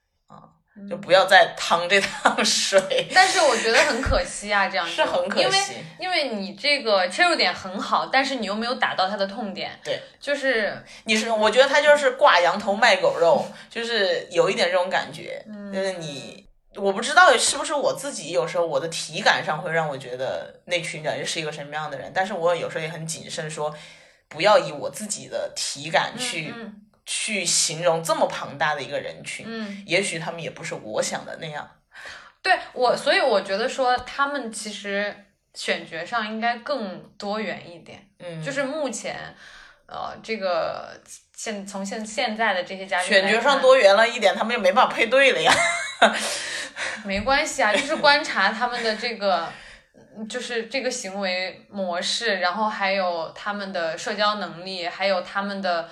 [0.89, 2.79] 就不要再趟这趟水。
[3.13, 16.45] 但是我觉得很可惜啊，这样是很可因为惜因为你这个切入点很好，但是你又没有打到他的痛点，对，就是你是，我觉得他就是挂羊头卖狗肉，就是有一点这种感觉，嗯就是你。
[16.77, 23.75] 我不知道是不是我自己，有时候我的体感上会让我觉得那群人是一个什么样的人，但是我有时候也很谨慎说，
[24.29, 26.73] 不要以我自己的体感去、嗯
[27.05, 31.69] 去形容这么庞大的一个人群，嗯，也许他们也不是我想的那样。
[32.41, 35.15] 对我，所以我觉得说他们其实
[35.53, 39.15] 选角上应该更多元一点，嗯，就是目前
[39.85, 40.99] 呃这个
[41.35, 45.53] 现从现现在的这些嘉宾选角上多元了一点，他们也没办法配对了呀。
[47.05, 49.47] 没关系啊，就是观察他们的这个，
[50.17, 55.87] 嗯就是这个行为模式，然后还有他们的社交能力，还有他们的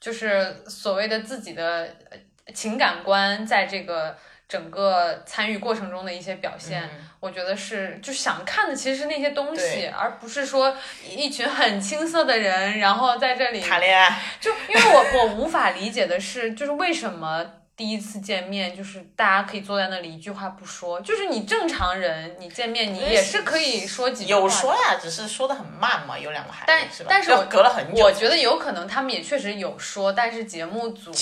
[0.00, 4.16] 就是所谓的自己的呃情感观，在这个
[4.48, 7.04] 整个参与过程中的一些表现，嗯。
[7.20, 10.72] 我觉得是就想看的其实是那些东西，而不是说
[11.04, 17.44] 一群很青涩的人，然后在这里谈恋爱，就因为我我无法理解的是，就是为什么
[17.78, 27.06] 第一次见面，就是大家可以坐在那里一句话不说，就是你正常人，你见面你也是可以说几句话有说呀，只是说的很慢嘛，有两个孩子但是吧？
[27.08, 31.12] 但是我隔了很久，我觉得有可能他们也确实有说，但是节目组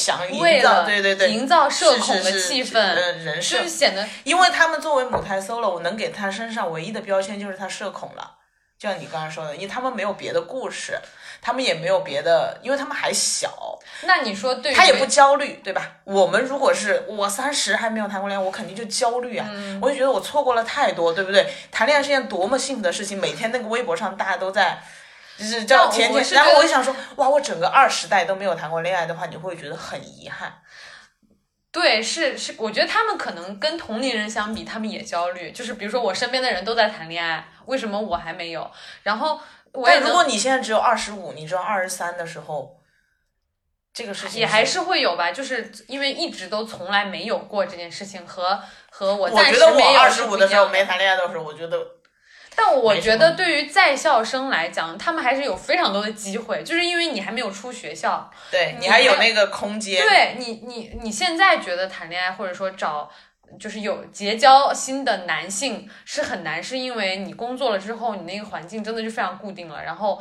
[0.40, 8.35] 为了对对对营造社恐的气氛，呃人设就是显得因为他们作为母胎 solo，我能给他身上唯一的标签就是他社恐了。
[8.78, 10.98] 就像你刚才说的，因为他们没有别的故事，
[11.40, 15.92] 他们也没有别的，因为他们还小，那你说对他也不焦虑，对吧？
[16.04, 21.50] 我们如果是我三十还没有谈过恋爱，我肯定就焦虑啊，嗯我就觉得我错过了太多，对不对？
[21.70, 24.78] 谈恋爱是件多么幸福的事情，每天那个微博上大家都在。
[25.38, 30.50] 就是叫我甜甜，然后我就想说，哇，我整个二十代都没有谈过恋爱的话，你会觉得很遗憾。
[31.76, 35.50] 对，是是，我觉得他们可能跟同龄人相比，他们也焦虑。
[35.50, 38.70] 就是比如说我身边的人都在谈恋爱，为什么我还没有？
[39.02, 39.38] 然后
[39.72, 42.80] 我也但如果你现在只有二十五，你知道二十三的时候，
[43.92, 48.58] 这个事情也还是会有吧，就是因为一直都从来没有过这件事情，和
[48.90, 51.78] 和我我暂时觉得我二十五的时候没谈恋爱的时候，我觉得
[52.56, 60.02] 但我觉得对于在校生来讲，他们还是有非常多的机会，就是因为你还没有出学校，对你还有那个空间。
[60.02, 63.10] 对你，你你现在觉得谈恋爱或者说找
[63.60, 70.20] 就是有结交新的男性是很难，是因为你工作了之后，你那个环境真的就非常固定了，然后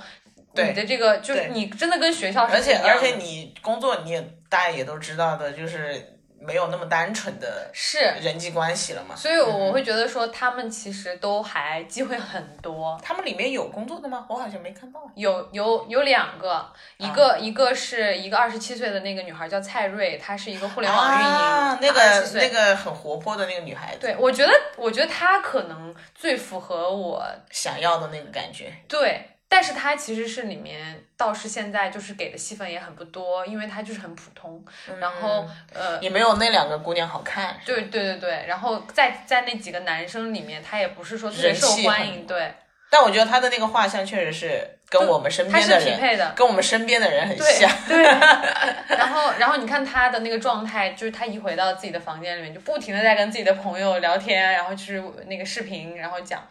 [0.54, 6.15] 你的这个就是你真的跟学校是而且而且你工作你也大家也都知道的，就是
[6.46, 8.00] 没有那么单纯的是。
[8.22, 9.16] 人际关系了嘛。
[9.16, 14.26] 所以我会觉得说，他们其实都还机会很多，他们里面有工作的吗？
[14.30, 15.02] 我好像没看到。
[15.16, 28.74] 有有有两个，啊一个、一个是一个二十七岁的那个女孩叫蔡瑞，她是一个互联网运营，啊，那个那个很活泼的那个女孩子，对我觉得我觉得她可能最符合我想要的那个感觉。
[28.88, 34.64] 对，但是他其实是里面倒是现在就是给的戏份也很不多，因为他就是很普通，
[35.00, 35.98] 然后呃。
[36.02, 37.56] 也没有那两个姑娘好看。
[37.66, 42.54] 对对对对，然后在在那几个男生里面，他也不是说特别受欢迎，对，
[42.90, 47.72] 但我觉得他的那个画像确实是跟我们身边的人，匹配的，跟我们身边的人很对像。
[47.88, 48.04] 对，
[48.98, 56.46] 然后然后你看他的那个状态，就是他一回到自己的房间里面，就不停的在跟自己的朋友聊天，然后就是那个视频，然后讲，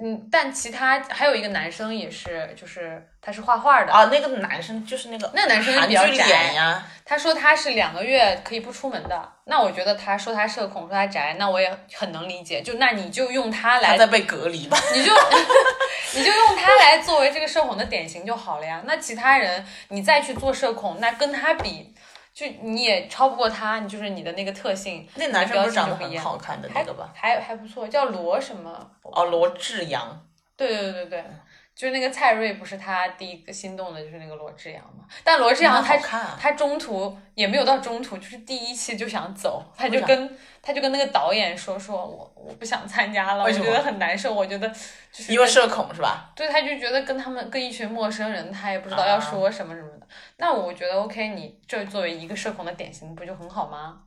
[0.00, 14.78] 嗯，但其他还有一个男生也是，就是他是画画的，啊，那个男生就是那个那男生比较宅呀，他说他是两个月可以不出门的，那我觉得他说他社恐，说他宅，那我也很能理解，就那你就用他来他在被隔离吧？
[14.94, 15.12] 你就
[16.14, 18.82] 你就用他来作为这个社恐的典型就好了呀。
[18.86, 21.94] 那其他人你再去做社恐，那跟他比，
[22.34, 25.06] 就你也超不过他，你就是你的那个特性。
[25.16, 27.12] 那男生不是长得很好看的那还个吧？
[27.14, 28.90] 还还不错，叫罗什么？
[29.02, 30.26] 哦，罗志阳。
[30.56, 31.24] 对对对对，
[31.74, 35.04] 就是那个蔡瑞，不是他第一个心动的就是那个罗志阳嘛？
[35.24, 44.68] 但罗志阳他他中途也没有到中途，就是第一期就想走，他就跟他就跟那个导演说说我我不想参加了，我觉得很难受，我觉得
[45.10, 46.30] 就是因为社恐是吧？
[46.36, 50.06] 对，他就觉得跟他们跟一群陌生人，他也不知道要说什么什么的。
[50.36, 54.02] 那我觉得 OK，你这作为一个社恐的典型，不就很好吗？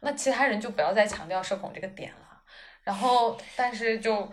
[0.00, 2.16] 那其他人就不要再强调社恐这个点了。
[2.82, 4.26] 然后，但是就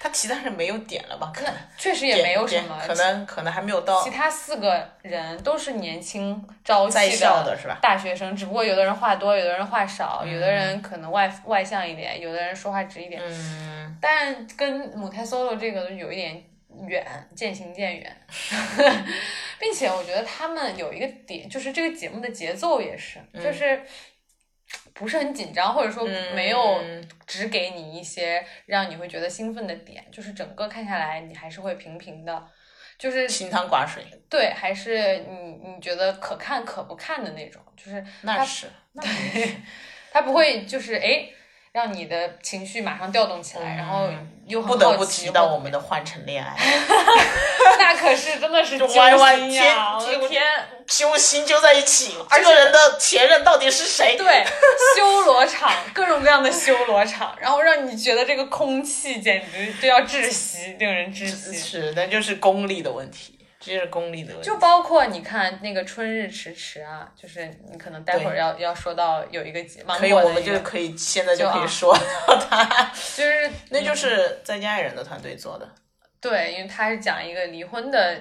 [0.00, 1.32] 他其他人没有点了吧？
[1.34, 7.78] 可能确实也没有什么，可能可能还没有到其他四个人都是年轻朝气校的是吧？
[7.82, 13.20] 大学生，只不过有的人话多，有的人话少，有的嗯人可能外外向一点，有的人说话直一点。
[13.24, 16.42] 嗯，但跟母胎 solo 这个有一点
[16.86, 18.16] 远，渐行渐远，
[19.58, 23.82] 并且我觉得他们有一个点，就是这个节目的节奏也是，就是
[24.98, 32.46] 不是很紧张，或者说没有嗯只给你一些让你会觉得兴奋的点，就是整个看下来你还是会平平的，
[32.98, 38.66] 就是清汤寡水，对，还是你你觉得可看可不看的那种，就是那是。
[39.00, 39.56] 对，
[40.12, 41.30] 他不会就是哎。
[41.78, 44.08] 让你的情绪马上调动起来，然后
[44.48, 46.56] 又不得不提到我们的换乘恋爱，
[47.78, 49.96] 那可是真的是揪歪歪心呀！
[49.96, 50.42] 我天的天，
[50.88, 52.16] 揪心揪在一起。
[52.30, 54.16] 这个人的前任到底是谁？
[54.16, 54.44] 对，
[54.96, 61.56] 修罗场， 各种各样的修罗场，然后让你觉得这个空气简直就要窒息，令人窒息。
[61.56, 64.46] 是，那就是功力的问题，这就是功利的问题。
[64.46, 72.64] 就包括你看那个春日迟迟啊，就是你可能待会儿要要说到有一个节芒可以，我们就可以现在就可以说到他，
[73.16, 75.68] 就是那就是在家爱人的团队做的。
[76.20, 78.20] 对，因为他是讲一个离婚的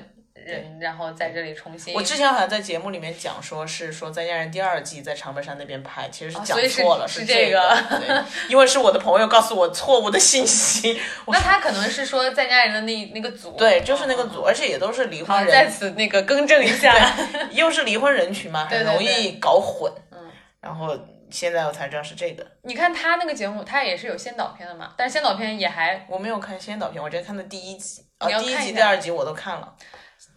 [0.53, 1.93] 人，然后在这里重新。
[1.93, 10.99] 我之前好像在节目里面讲说，是说《再见爱人》第二季在长白山那边拍，其实是讲错了，是这这个对，因为是我的朋友告诉我错误的信息。
[11.27, 17.15] 那他可能是说在家人的那那个组，对，就是那个组，而且也都是离，婚人，在此那个更正一下。
[17.51, 19.91] 又是离婚人群嘛，很容易搞混。
[20.11, 20.17] 嗯，
[20.61, 20.97] 然后
[21.29, 29.73] 现在我才知道是这个，你看他那个节目，他也是有先导片的嘛，但是先导片也还，我没有看先导片，我只看的第一集，啊，第一集、第二集我都看了，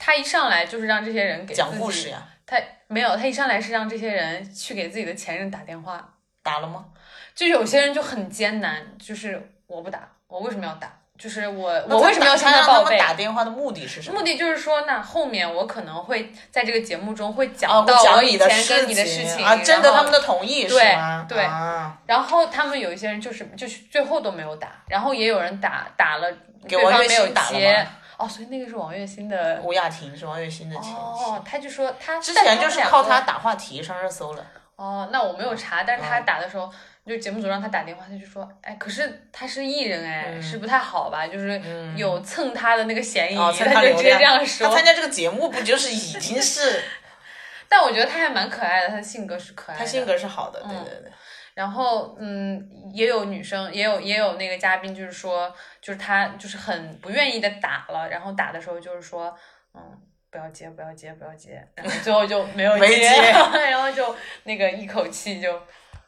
[0.00, 2.56] 他一上来就是让这些人给讲故事呀，他
[2.88, 6.86] 没有，他一上来是让这些人去给自己的前任打电话，打了吗？
[7.34, 10.90] 就有些人就很艰难，就是我不打，我为什么要打？
[11.18, 12.98] 就是我我为什么要向他报备？
[12.98, 14.18] 打电话的目的是什么？
[14.18, 21.26] 目的就是说，那后面我可能会在这个节目中会哦讲，到我以前跟你的事情啊，征得他们的同意是对吗？
[21.28, 26.32] 对啊，然后他们有一些人就是就是最后都没有打，然后也有人打打了，
[26.66, 27.90] 对方没有接吗。
[28.20, 29.61] 哦，所以那个是王栎鑫的。
[29.64, 33.26] 吴雅婷是王栎鑫的前妻，哦，他就说他之前就是靠他他。
[33.26, 34.46] 打话题上热搜了。
[34.76, 36.70] 哦，那我没有查，但是嗯他打的时候，
[37.06, 41.26] 就节目组让他打电话，他就说，哎，可是他是艺人，哎，嗯是不太好吧？
[41.26, 41.61] 就是
[41.96, 44.74] 有蹭他的那个嫌疑，哦，他就直接这样说他。
[44.74, 46.82] 参加这个节目不就是已经是
[47.68, 49.78] 但我觉得他还蛮可爱的，他的性格是可爱的。
[49.78, 51.12] 他性格是好的，对嗯对对。
[51.61, 59.36] 然后，嗯，也有女生，也有也有那个嘉宾，就是说，就是他就是很不愿意的打了，然后打的时候就是说，
[59.74, 59.82] 嗯，
[60.30, 63.32] 不要接，不要接，不要接，然后最后就没有 没接，接
[63.68, 65.61] 然后就那个一口气就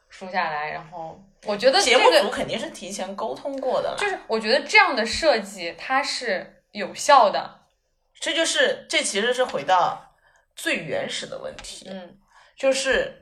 [0.09, 7.61] 输下来，然后我觉得节目这个组肯定是提前沟通过的，就是我觉得这样的设计它是有效的，
[8.19, 10.15] 这就是这其实是回到
[10.57, 12.17] 最原始的问题，嗯。
[12.55, 13.22] 就是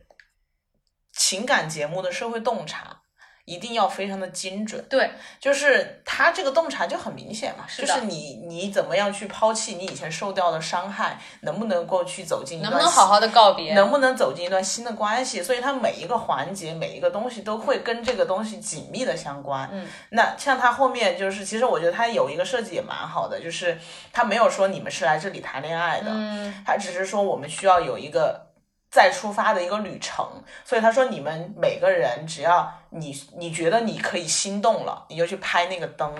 [1.20, 2.96] 情感节目的社会洞察
[3.44, 4.82] 一定要非常的精准。
[4.88, 13.74] 对，就是他这个洞察就很明显嘛，是就是你你怎么样去抛弃你以前受到的伤害，能不能够去走进一能不能好好的告别？
[13.74, 15.42] 能不能走进一段新的关系？
[15.42, 19.68] 所以它每一个环节、每一个东西都会跟这个东西紧密的相关。
[19.72, 23.78] 嗯，那像他后面就是，其实我觉得他有一个设计也蛮好的，就是
[24.10, 28.49] 他没有说你们是来这里谈恋爱的，嗯它只是说我们需要有一个
[28.90, 30.26] 再出发的一个旅程。
[30.64, 36.12] 所以他说，你们每个人只要你你觉得你可以心动了，你就去拍那个灯，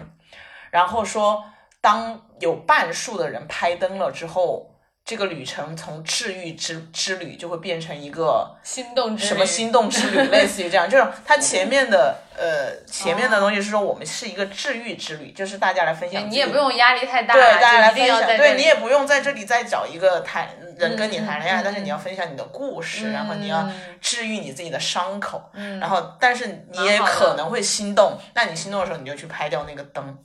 [0.71, 1.45] 然后说
[1.81, 4.70] 当有半数的人拍灯了之后。
[5.11, 20.49] 这个旅程从治愈之之旅就会变成一个心动之旅什么心动之旅， 类似于这样，就是它前面的呃前面的东西是说我们是一个治愈之旅，就是大家来分享，你也不用压力太大，对大家来分享，对你也不用在这里再找一个谈
[20.79, 23.99] 人跟你谈恋爱，但是你要分享你的故事，然后你要嗯。
[24.01, 25.81] 治愈你自己的伤口，嗯。
[25.81, 30.17] 然后但是你也可能会心动，那你心动的时候你就去拍掉那个灯，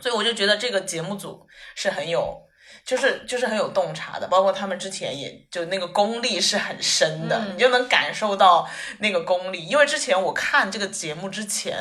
[0.00, 2.47] 所以我就觉得这个节目组是很有。
[2.88, 8.66] 就是就是很有洞察的，包括他们之前也就那个功力是很深的，嗯你就能感受到
[9.00, 9.66] 那个功力。
[9.66, 11.76] 因为之前我看这个节目之前，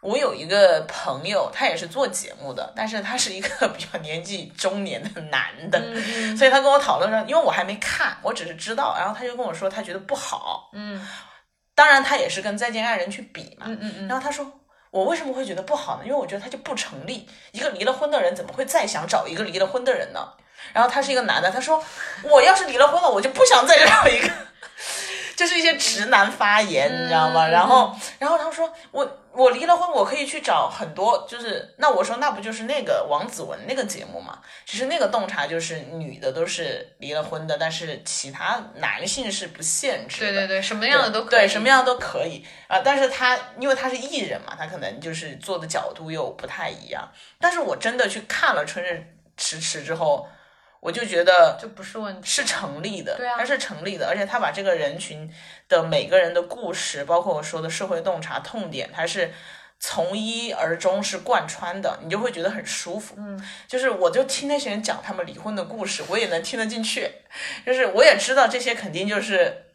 [0.00, 11.06] 我有一个朋友，他也是做节目的，但是他是一个 比较年纪中年的男的，嗯所以他跟我讨论说，因为我还没看，我只是知道，然后他就跟我说他觉得不好，嗯
[11.74, 14.50] 当然他也是跟《再见爱人》去比嘛，嗯嗯嗯，然后他说。
[14.90, 16.02] 我为什么会觉得不好呢？
[16.04, 17.28] 因为我觉得他就不成立。
[17.52, 20.28] 一个离了婚的人怎么会再想找一个离了婚的人呢？
[20.72, 21.82] 然后他是一个男的，他说
[22.24, 24.28] 我要是离了婚了，我就不想再找一个。
[25.36, 27.46] 就是一些直男发言，你知道吗？
[27.46, 34.40] 嗯然后，然后他说我我离了婚，我可以去找很多，就是那我说那不就是那个王子文那个节目嘛？
[34.66, 40.32] 其实那个洞察就是女的都是离了婚的，但是其他男性是不限制的。
[40.32, 47.08] 对对对，什么样的都可以，对，什么样都可以啊、但是他因为他是艺人嘛，他可能就是做的角度又不太一样。
[47.38, 49.04] 但是我真的去看了《春日
[49.36, 50.28] 迟迟》之后，
[50.80, 55.30] 我就觉得就不是问题，是成立的，对啊它是成立的，而且他把这个人群
[55.68, 59.32] 的每个人的故事，包括我说的社会洞察痛点，它是
[59.78, 63.14] 从一而终是贯穿的，你就会觉得很舒服。
[63.18, 67.10] 嗯，就是我就听那些人讲他们离婚的故事，我也能听得进去，
[67.64, 69.66] 就是我也知道这些肯定就是。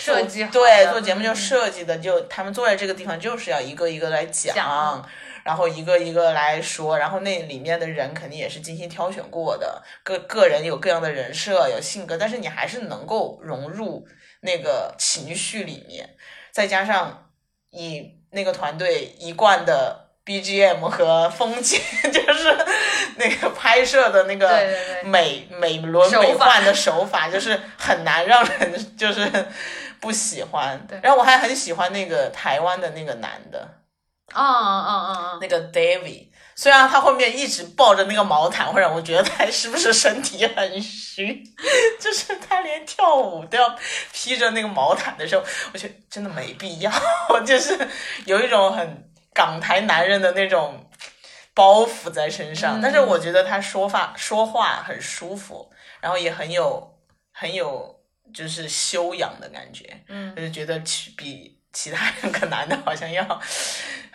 [0.00, 5.08] 设计好对做节目就嗯设计的，就他们坐在这个地方就是要一个一个来讲，讲
[5.48, 14.06] 然后一个一个来说，然后那里面的人肯定也是精心挑选过的，个个人有各样的人设，有性格，但是你还是能够融入
[14.42, 16.16] 那个情绪里面，
[16.52, 17.30] 再加上
[17.70, 21.80] 以那个团队一贯的 BGM 和风景，
[22.12, 22.54] 就是
[23.16, 24.62] 那个拍摄的那个
[25.02, 29.46] 美美轮美奂的手法，就是很难让人就是
[29.98, 31.00] 不喜欢对。
[31.02, 33.66] 然后我还很喜欢那个台湾的那个男的，
[34.32, 35.38] 啊啊啊啊！
[35.40, 41.42] 那个 David，虽然他后面一直抱着那个毛毯，会让我觉得他是不是身体很虚，
[42.00, 43.74] 就是他连跳舞都要
[44.12, 46.92] 披着那个毛毯的时候，我觉得真的没必要，
[47.46, 47.76] 就是
[48.26, 50.90] 有一种很港台男人的那种
[51.54, 52.78] 包袱在身上。
[52.78, 55.70] 嗯但是我觉得他说话说话很舒服，
[56.00, 56.96] 然后也很有
[57.32, 57.98] 很有
[58.34, 60.04] 就是修养的感觉。
[60.08, 63.40] 嗯就是觉得其比其他两个男的好像要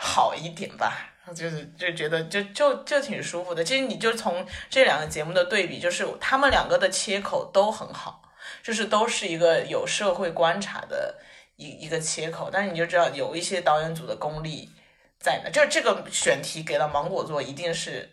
[0.04, 1.10] 好一点吧。
[1.34, 3.64] 就是就觉得就就就挺舒服的。
[3.64, 8.22] 其实你就从这两个节目的对比，就是他们两个的切口都很好，
[8.62, 11.16] 就是都是一个有社会观察的
[11.56, 12.50] 一一个切口。
[12.52, 14.70] 但是你就知道有一些导演组的功力
[15.18, 15.50] 在那？
[15.50, 18.12] 就是这个选题给到芒果做，一定是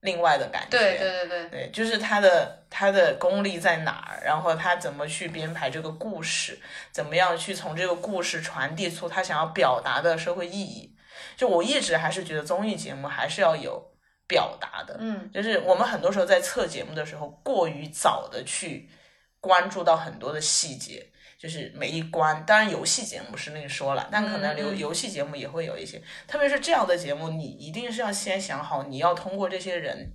[0.00, 0.78] 另外的感觉。
[0.78, 6.60] 对对对对，对，就是他的他的功力在哪儿，然后他怎么去编排这个故事，
[6.92, 10.92] 怎么样去从这个故事传递出他想要表达的社会意义。
[11.36, 13.82] 就我一直还是觉得综艺节目还是要有
[14.26, 18.88] 表达的，嗯，就是我们很多时候在测节目的时候，过于早的去
[19.40, 21.12] 关注到很多的细节。
[21.38, 30.12] 就是每一关，当然游戏节目是另说了，但可能游游戏节目也会有一些，特别是这样的节目，你一定是要先想好你要通过这些人，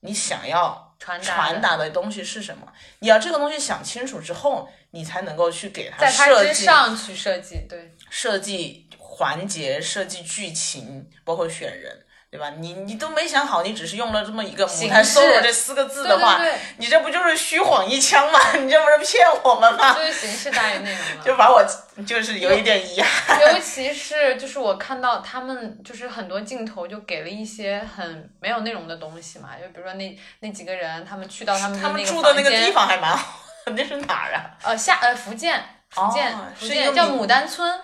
[0.00, 12.00] 你想要传达传达的东西是什么，你要这个东西想清楚之后，你才能够去给他设计之上去设计，对，设计环节、设计剧情，包括选人。
[12.34, 12.50] 对吧？
[12.58, 18.40] 你你都没想好，你只是用了这么一个“母胎形式 solo” 这四个字的话，对对对你这不就是虚晃一枪吗？
[18.58, 19.94] 你这不是骗我们吗？
[19.94, 21.22] 就是形式大于内容了。
[21.24, 21.64] 就把我
[22.04, 23.40] 就是有一点遗憾。
[23.40, 33.38] 尤其是就是我看到他们就是很多镜头就给了一些很没有内容的东西嘛，就比如说那那几个人他们去到他们他们住的那个地方还蛮好，
[33.76, 34.50] 那是哪儿啊？
[34.64, 37.80] 呃下呃福建福建、哦福建叫牡丹村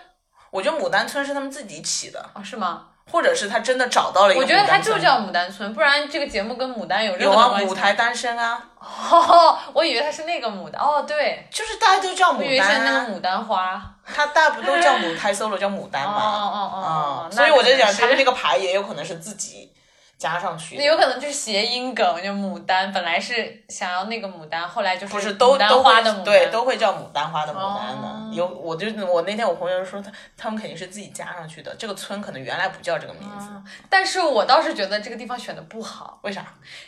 [0.50, 2.86] 我觉得牡丹村是他们自己起的，哦是吗？
[3.10, 7.72] 或者是他真的找到了一个我觉得它牡丹村就叫牡丹村，不然这个节目跟牡丹有任有啊，何关系吗？
[7.72, 13.82] 舞台单身啊，哦，我以为他是那个牡丹哦，对，就是大家都叫我以为是牡丹啊，那个牡丹花。
[14.12, 18.24] 他大不都叫母胎 solo 叫牡丹哦嘛，哦哦哦哦，嗯，所以我在想他们那。
[18.24, 19.72] 个牌也有可能是自己
[20.20, 20.84] 加上去那。
[20.84, 36.44] 有可能就是谐音梗，就牡丹，本来是想要那个牡丹，后来就是不是都牡丹都花的牡丹，对都会叫牡丹花的牡丹的，哦有我就我那天我朋友说他他们肯定是自己加上去的，这个村可能原来不叫这个名字，嗯但是我倒是觉得这个地方选的不好，为啥？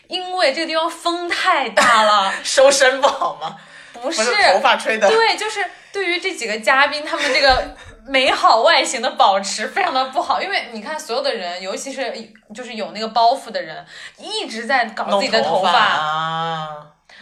[0.06, 3.56] 因为这个地方风太大了， 收身不好吗？
[3.94, 7.76] 不不是头发吹的，对，就是对于这几个嘉宾，他们这个
[8.06, 12.12] 美好外形的保持非常的不好，因为你看所有的人，尤其是
[12.54, 13.84] 就是有那个包袱的人，
[14.18, 16.68] 一直在搞自己的头发啊，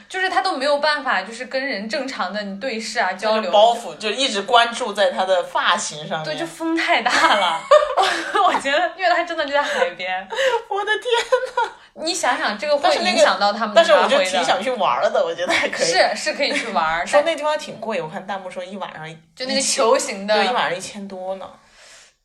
[0.09, 3.53] 就是他都没有办法，就是跟人正常的你对视啊交流。
[3.53, 6.25] 包袱就一直关注在他的发型上面。
[6.25, 7.61] 对，就风太大了，
[8.47, 10.27] 我觉得，因为他真的就在海边，
[10.69, 11.71] 我的天！
[11.95, 14.25] 你想想这个会影响到他们的但是我发挥的。
[14.25, 15.87] 就挺想去玩了的，我觉得还可以。
[15.87, 21.51] 是是可以去玩，但说那地方挺贵，我看弹幕说一晚上就那个球形的，对，一晚上一千多呢。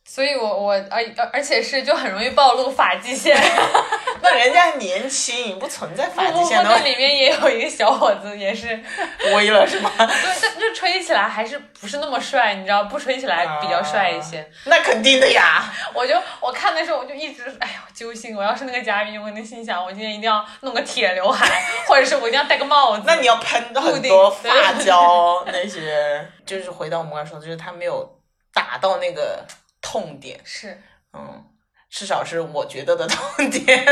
[0.08, 3.36] 所以我我而而而且是就很容易暴露发际线，
[4.22, 8.80] 那人家年轻，不存在发际线的那里面也有一个小伙子，也是，
[9.36, 9.92] 微了是吗？
[9.98, 10.08] 对，
[10.42, 14.48] 但就吹起来还是不是那么帅，你知道，不吹起来比较帅一些。
[14.66, 15.64] 那肯定的呀。
[15.92, 23.04] 我就我看的时候，我就一直哎呦揪心，我要是那个嘉宾，我肯定心想，我今天一定要弄个铁刘海，或者是我一定要戴个帽子。
[23.08, 28.08] 那你要喷很多发胶那些，就是回到我们刚才说的，就是他没有
[28.54, 29.44] 打到那个
[29.86, 30.82] 痛点，是
[31.14, 31.46] 嗯，
[31.90, 33.86] 至少是我觉得的痛点。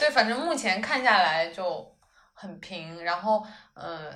[0.00, 1.96] 对，反正目前看下来就
[2.34, 4.12] 很平，然后呃。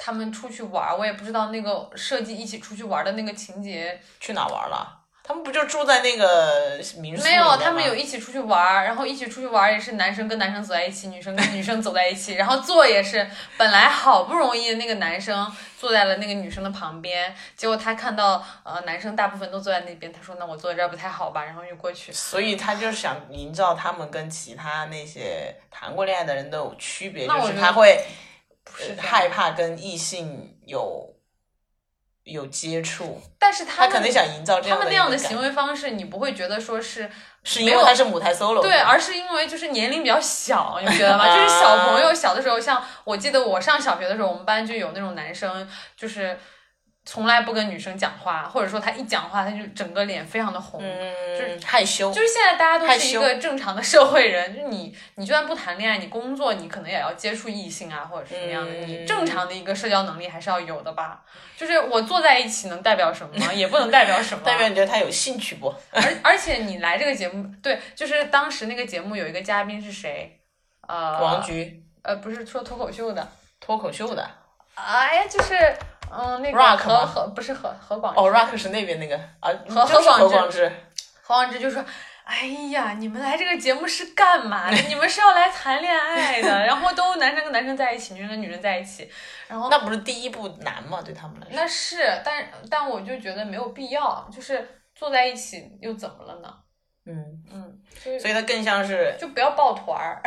[0.00, 4.97] 他们出去玩，我也不知道那个设计一起出去玩的那个情节去哪玩了？
[5.28, 15.46] 他们不就住在那个民宿没有，他们有一起出去玩儿，然后一起出去玩儿也是男生跟男生走在一起，女生跟女生走在一起，然后坐也是本来好不容易那个男生
[15.78, 22.10] 坐在了那个女生的旁边，结果他看到呃男生大部分都坐在那边，他说那我坐在这儿不太好吧，然后就过去。
[22.10, 28.02] 所以他就想营造他们跟其他那些谈过恋爱的人都有区别，就是他会
[28.78, 31.07] 是这样害怕跟异性有
[32.28, 37.10] 有接触，但是他们他肯定想营造这样的他们那样的行为方式，你不会觉得说是
[37.42, 41.24] 是因为他是母胎 solo，对，而是因为就是年龄比较小，你觉得吗？
[41.34, 45.66] 就是小朋友小的时候，像我记得我上小学的时候，我们班就有那种男生，
[45.96, 46.38] 就是
[47.10, 50.78] 从来不跟女生讲话，或者说他一讲话，他就整个脸非常的红。
[50.84, 61.24] 嗯，害羞，就是现在大家都是一个正常的社会人，就你你就算不谈恋爱，你工作你可能也要接触异性啊，或者是什么样的，嗯你正常的一个社交能力还是要有的吧。
[61.56, 64.44] 就是我坐在一起能代表什么，也不能代表什么。
[64.44, 65.74] 代表你觉得他有兴趣不？
[65.90, 70.38] 而 而且你来这个节目，对，就是当时那个节目有一个嘉宾是谁？
[70.86, 73.26] 呃，王菊呃，不是说脱口秀的，
[73.58, 74.30] 脱口秀的
[74.74, 75.54] 哎，就是
[76.10, 80.72] 嗯，那个 Rock 何吗何不是何何广哦，Rock 是那边那个啊，何就是何广智何广智，
[81.22, 81.84] 何广智就说。
[82.28, 84.76] 哎呀，你们来这个节目是干嘛的？
[84.86, 89.10] 你们是要来谈恋爱的，然后都男生跟男生在一起，女生跟女生在一起，
[89.46, 91.00] 然后那不是第一步难吗？
[91.02, 96.54] 对他们来说，那是，但但我就觉得没有必要，就是坐在一起又怎么了呢？
[97.06, 100.20] 嗯，嗯，所以所以他更像是，就不要抱团儿。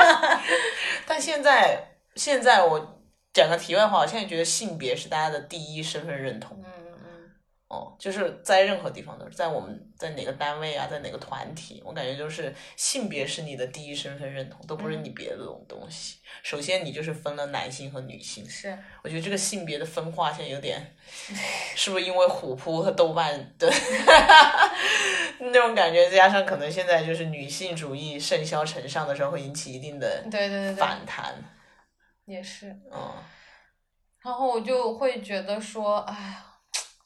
[1.08, 1.82] 但现在
[2.16, 2.97] 现在我
[3.38, 6.56] 讲个题外话，我现在觉得性别是大家的第一身份认同。
[6.58, 6.88] 嗯嗯
[7.68, 16.16] 哦，就是在任何地方都是，在我们在哪个单位啊，在哪个团体，我感觉就是性别是你的第一身份认同，都不是你别的这种东西。
[16.42, 20.96] 首先你就是分了男性和女性，是我觉得这个性别的分化现在有点，
[21.76, 23.70] 是不是因为虎扑和豆瓣的
[25.38, 31.34] 那种感觉，加上可能现在就是女性主义盛嚣尘上的时候，会引起一定的对对对对，反弹。
[32.28, 32.68] 也是。
[32.92, 33.12] 嗯，
[34.20, 36.44] 然后我就会觉得说，哎呀，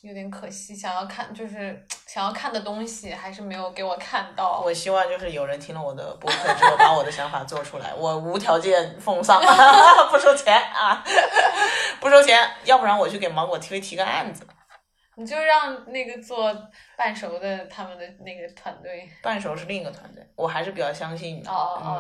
[0.03, 4.61] 有点可惜，想要看就是想要看的东西还是没有给我看到。
[4.64, 9.41] 我希望就是有人听了我的播客之后，把我的想法做出来，我无条件奉上，
[10.11, 11.05] 不收钱啊，
[12.01, 14.45] 不收钱，要不然我去给芒果 TV 提个案子。
[15.23, 16.53] 你就让那个做
[16.97, 21.41] 半熟的他们的那个团队，半熟是另一个团队，我还是比较相信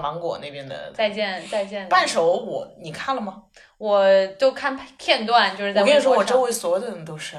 [0.02, 0.92] 芒果那边的。
[0.92, 1.88] 再见再见。
[1.88, 3.44] 半熟我你看了吗？
[3.78, 4.04] 我
[4.38, 7.36] 都看片段，就是在我跟你说，我周围所有的人都是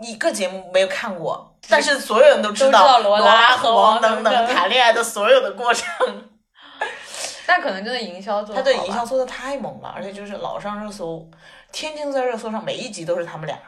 [0.00, 5.86] 一个节目没有看过，但是所有人都知道罗罗拉和和王王等等等谈恋爱的所有的过程。
[7.46, 11.30] 但可能真的营销做他得好吧的营销做的太猛了，而且就是老上热搜，
[11.72, 13.58] 天天在热搜上，每一集都是他们俩。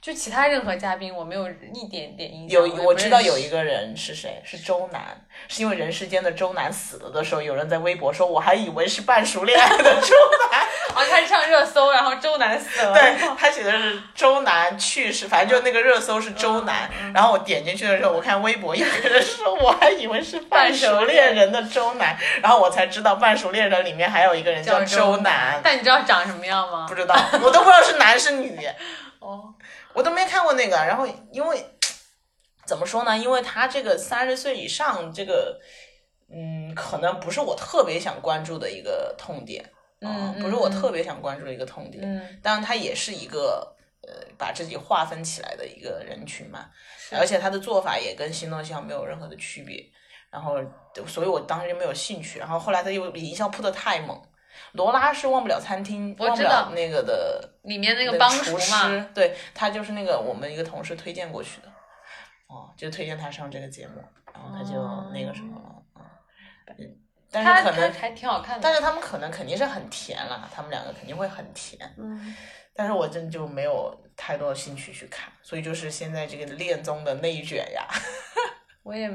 [0.00, 2.66] 就其他任何嘉宾，我没有一点点印象。
[2.66, 5.02] 有我知道有一个，人是谁，是周楠，
[5.46, 10.14] 是因为人世间的周楠死了的时候，有人在微博说，我还以为是半熟恋爱的周
[10.50, 10.66] 楠。
[10.96, 12.94] 哦，他是上热搜，然后周楠死了。
[12.94, 16.90] 对他写的是周楠去世，反正就那个热搜是周楠。
[17.02, 26.94] 嗯然后我点进去的时候，我看微博有个人说，我还以为是半熟恋人的周楠，然后我才知道半熟恋人里面还有一个人叫周楠，但你知道长什么样吗不？
[26.94, 28.58] 知道，我都不知道是男是女。
[29.20, 29.52] 哦，
[29.94, 31.64] 我都没看过那个，然后因为
[32.66, 33.16] 怎么说呢？
[33.16, 35.60] 因为他这个三十岁以上这个，
[36.32, 39.64] 嗯，可能不是我特别想关注的一个痛点，
[40.00, 42.04] 嗯不是我嗯特别想关注的一个痛点。
[42.04, 46.66] 嗯，当然，他也是一个呃把自己划分起来的一个人群嘛，
[47.10, 49.84] 而且他的做法也跟新东西没有任何的区别。
[50.30, 50.58] 然后，
[51.08, 52.38] 所以我当时就没有兴趣。
[52.38, 54.16] 然后后来他又营销铺的太猛，
[54.72, 61.68] 罗拉是忘不了餐厅，忘不我知道了那个的里面那那个帮厨厨嘛，师，对他就是那个我们一个同事推荐过去的，
[62.48, 64.02] 哦，就推荐他上这个节目，
[64.32, 64.74] 然后他就
[65.12, 66.04] 那个什么了，
[66.78, 66.96] 嗯，
[67.30, 68.62] 但是可能，还挺好看的。
[68.62, 72.34] 但是他们可能肯定是很甜啦，他们两个肯定会很甜，嗯，
[72.74, 77.86] 但是我真的就没有太多的兴趣去看，所以就是现在这个恋综的内卷呀，
[78.90, 79.08] 我也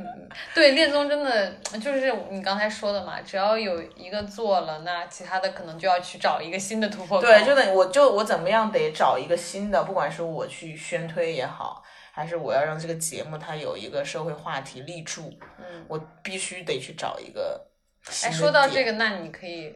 [0.54, 1.52] 对恋综真的
[1.82, 7.28] 就是你刚才说的嘛，只要有一个做了，那其他的可能就要去找一个新的突破口。
[7.28, 17.68] 对，就得我就我怎么样得找一个新的，不管是我去宣推也好，还是我要让这个节目它有一个社会话题立住，嗯，我必须得去找一个
[18.10, 19.76] 新哎，说到这个，那你可以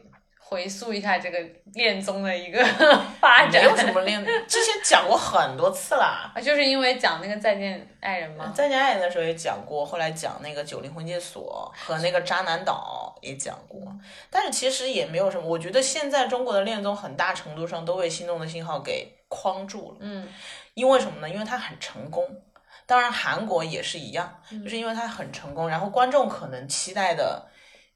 [0.50, 1.38] 回溯一下这个
[1.74, 2.60] 恋综的一个
[3.20, 3.52] 发展。
[3.52, 6.28] 没有什么恋，之前讲过很多次啦。
[6.34, 8.52] 啊，就是因为讲那个再见爱人吗？
[8.52, 13.80] 再见爱人的时候也讲过，后来讲那个九零婚介所和那个渣男岛也讲过，
[14.28, 15.46] 但是其实也没有什么。
[15.46, 20.26] 我觉得现在中国的恋综很大程度上都被心动的信号给框住了，嗯
[20.74, 21.30] 因为什么呢？
[21.30, 22.26] 因为它很成功。
[22.86, 27.46] 当然，韩国也是一样，嗯就是因为它很成功，然后观众可能期待的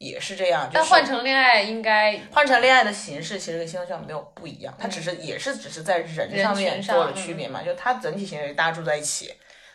[0.05, 0.65] 也是这样。
[0.65, 9.33] 就是、但换成恋爱应该换成恋爱的形式，其实跟新东效没有不一样，它只是也是只是在人人上面做了区别嘛，就它整体形式大家住在一起，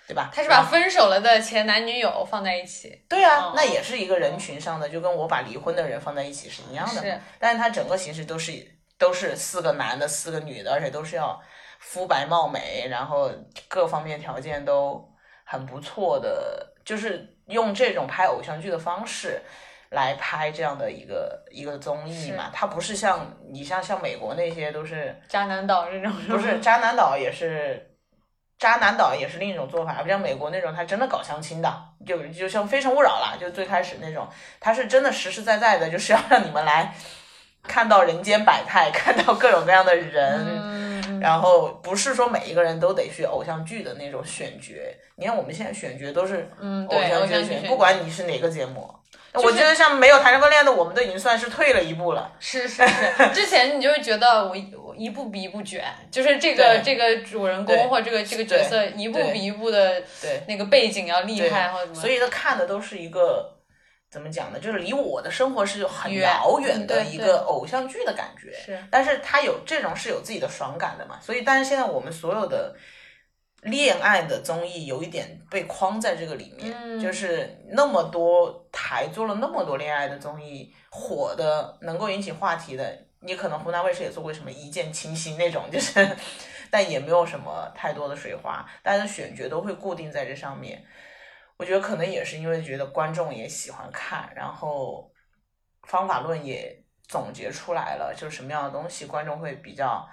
[0.07, 0.29] 对吧？
[0.33, 3.01] 他是把分手了的前男女友放在一起。
[3.07, 7.19] 对啊哦，那也是一个人群上的，就跟我把离婚的人放在一起是一样的是。
[7.37, 8.51] 但是它整个形式都是
[8.97, 11.39] 都是四个男的，四个女的，而且都是要
[11.79, 13.31] 肤白貌美，然后
[13.67, 15.07] 各方面条件都
[15.45, 19.41] 很不错的，就是用这种拍偶像剧的方式。
[19.89, 27.95] 来拍这样的一个一个综艺嘛，它不是像你像像美国那些都是渣男岛这种不是渣男岛也是，
[28.59, 34.27] 渣男岛也是另一种做法，不像美国那种，他真的搞相亲的，就就像《非诚勿扰》啦，就最开始那种，
[34.59, 36.93] 他是真的实实在在的，就是要让你们来
[37.63, 44.75] 看到人间百态，看到各种各样的人，嗯，然后不是说每一个人都得去偶像剧的那种选角，
[45.15, 48.93] 你看我们现在选角都是嗯，偶像剧的选，像剧选不管你是哪个节目。
[49.33, 52.31] 是我觉得像没有谈过恋爱的，我们都已经算是退了一步了。
[52.39, 63.57] 是是是，之前你就会觉得我我一步比一步卷，就是这个这个主人公或这个这个角色一步比一步的对，那个背景要厉害或者怎么，所以他看的都是一个
[64.09, 64.59] 怎么讲呢？
[64.59, 68.51] 就是离我的生活是很遥远的一个偶像剧的感觉。
[68.57, 72.75] 是但是他有这种是有自己的爽感的嘛，所以但是现在我们所有的
[73.63, 86.07] 恋爱的综艺有一点被框在这个里面，嗯就是那么多台做了那么多恋爱的综艺，火的能够引起话题的，你可能湖南卫视也做过什么一见倾心那种，就是
[86.71, 90.81] 但也没有什么太多的水花，大家的选角都会固定在这上面。
[91.57, 95.11] 我觉得可能也是因为觉得观众也喜欢看，然后
[95.83, 100.07] 方法论也总结出来了，就是什么样的东西观众会比较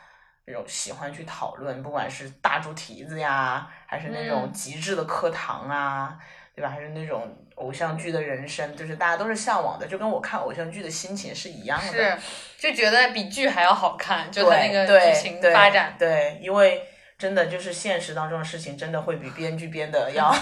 [0.46, 6.16] 那种喜欢去讨论，不管是大猪蹄子呀，还是那种嗯极致的课堂啊，
[6.54, 6.70] 对吧？
[6.70, 11.92] 还是那种偶像剧的人生，就是大家都是向往的，就跟我看偶像剧的心情是一样的。
[11.92, 12.16] 是
[12.58, 15.96] 就觉得比剧还要好看，就它那个剧情对发展。
[15.98, 16.86] 对，因为
[17.18, 20.32] 真的就是现实当中的事情，真的会比编剧编的要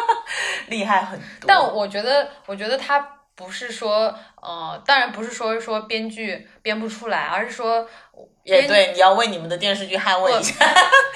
[0.68, 1.46] 厉害很多。
[1.46, 2.98] 但我觉得，我觉得他
[3.34, 10.54] 不是说，呃，当然不是说说编剧编不出来，而是说编也对，你要为你们的电视剧捍卫一下。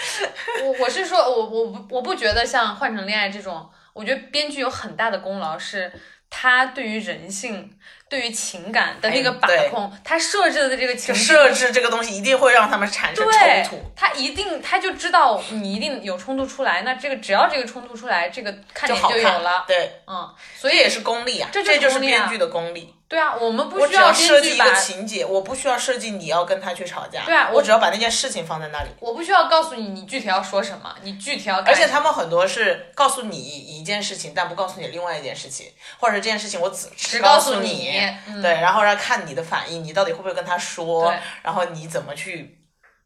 [0.62, 5.92] 我我是说，我我不我不觉得像《换成恋爱》这种，我觉得编剧有很大的功劳是。
[6.28, 7.70] 他对于人性、
[8.08, 19.64] 对于情感的那个把控，他设置的这个情设置这个东西一定会让他们产生冲突。，他一定他就知道你一定有冲突出来，那这个只要这个冲突出来，这个看点就有了。
[19.68, 22.92] 对，嗯，所以也是功力啊，这这就是编剧的功力。
[23.08, 27.24] 对啊，我们不需要设计一个情节，我不需要设计你要跟他去吵架。
[27.24, 28.88] 对啊我我只要把那件事情放在那里。
[28.98, 37.90] 我不需要告诉你你具体要说什么，你具体要干而且他们很多是告诉你一件事情，但不告诉你另外一件事情，或者这件事情我只只告诉你，
[38.26, 42.58] 嗯、对，然后让看你的反应，你到底会不会跟他说，然后你怎么去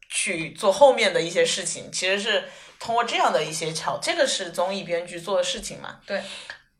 [0.09, 2.43] 去做后面的一些事情，其实是
[2.79, 5.97] 通过这样的一些巧，这个是综艺编剧做的事情嘛。
[6.07, 6.23] 对。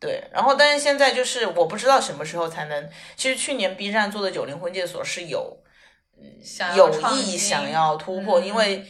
[0.02, 2.90] 对，然后但是现在就是我不知道什么时候才能。
[3.16, 5.64] 其实去年 B 站做的九零婚介所是有
[6.18, 6.26] 嗯
[6.76, 8.84] 有意想要突破，嗯因为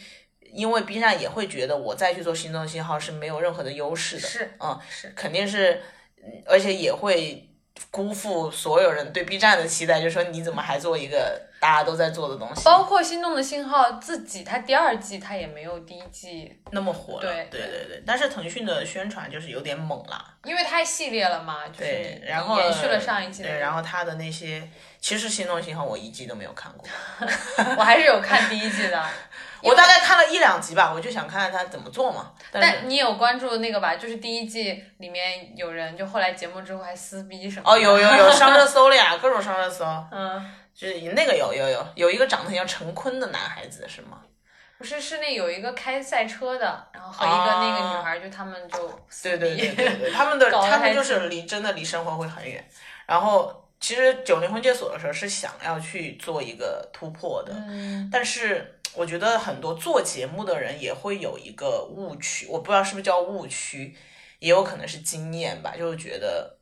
[0.53, 5.81] 因为 B 站也会觉得我再去做心动信号是没有任何的优势的，是嗯，是肯定是，
[6.23, 7.45] 嗯而且也会
[7.89, 17.87] 辜负所有人对 B 站的期待，就说你怎么还做一个大家都在做的东西，包括《心动的信号》自己，它第二季它也没有第一季，那么火了，对对对。
[17.87, 24.67] 对，但是腾讯的宣传就是有点猛了，因为太系列了嘛，就是对，然后延续了上一季的对，然后它的那些，
[24.99, 26.87] 其实心动信号我一季都没有看过，
[27.77, 29.03] 我还是有看第一季的。
[29.63, 33.95] 我大概看了一两集吧，我就想看看他怎么做嘛，但但你有关注那个吧？
[33.95, 37.71] 就是第一季里面有人就后来节目之后还撕逼什么。
[37.71, 39.85] 哦，有有有 上热搜了呀，各种上热搜。
[40.11, 44.17] 嗯，就是那个有有有有一个长得很像陈坤的男孩子是吗？
[44.77, 49.37] 不是是那有一个开赛车的，然后和一个那个女孩，就他们就啊对。
[49.37, 52.67] 对对对对，他们的 他们就是离真的离生活会很远。
[53.05, 63.95] 然后其实九零婚介所的时候是想要去做一个突破的，嗯，但是我觉得很多做节目的人也会有一个误区，我不知道是不是叫误区，
[64.39, 66.59] 也有可能是经验吧，就是觉得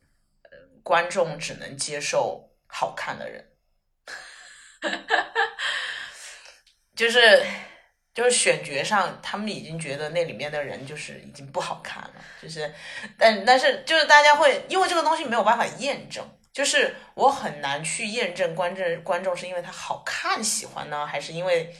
[0.82, 3.50] 观众只能接受好看的人，
[6.94, 7.44] 就是
[8.14, 12.72] 就是选角上，他们已经觉得那里面的人就是已经不好看了，就是
[13.18, 16.24] 但但是就是大家会因为这个东西没有办法验证。
[16.52, 21.72] 就是我很难去验证观众观众是因为他好看喜欢呢，还是因为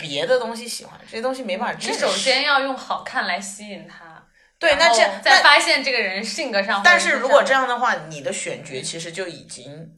[0.00, 0.98] 别的东西喜欢？
[1.02, 1.90] 这些东西没办法证实。
[1.92, 4.26] 你首先要用好看来吸引他，
[4.58, 6.80] 对，那这然后再发现这个人性格上。
[6.84, 9.94] 但是如果这样，的话，你的选角其实就已经，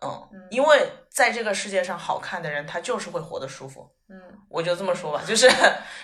[0.00, 3.90] 嗯，因为在这个世界上好看的人，他就是会活得舒服。
[4.08, 4.18] 嗯，
[4.48, 5.50] 我就这么说吧， 就是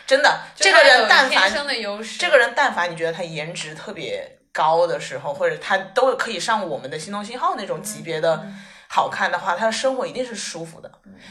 [0.07, 10.91] 真的，这个人但凡天生的优势，这个人但凡你觉得他颜值特别高的时候，或者他都可以上我们的心动信号那种级别的嗯好看的话，他的生活一定是舒服的。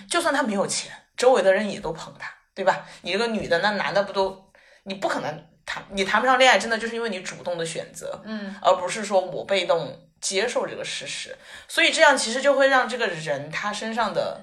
[0.09, 2.85] 就算他没有钱，周围的人也都捧他，对吧？
[3.01, 4.51] 你这个女的，那男的不都，
[4.83, 11.37] 你不可能谈，你谈不上恋爱，真的就是因为你主动的选择，嗯，而不是说我被动接受这个事实。
[11.67, 14.41] 所以这样其实就会让这个人他身上的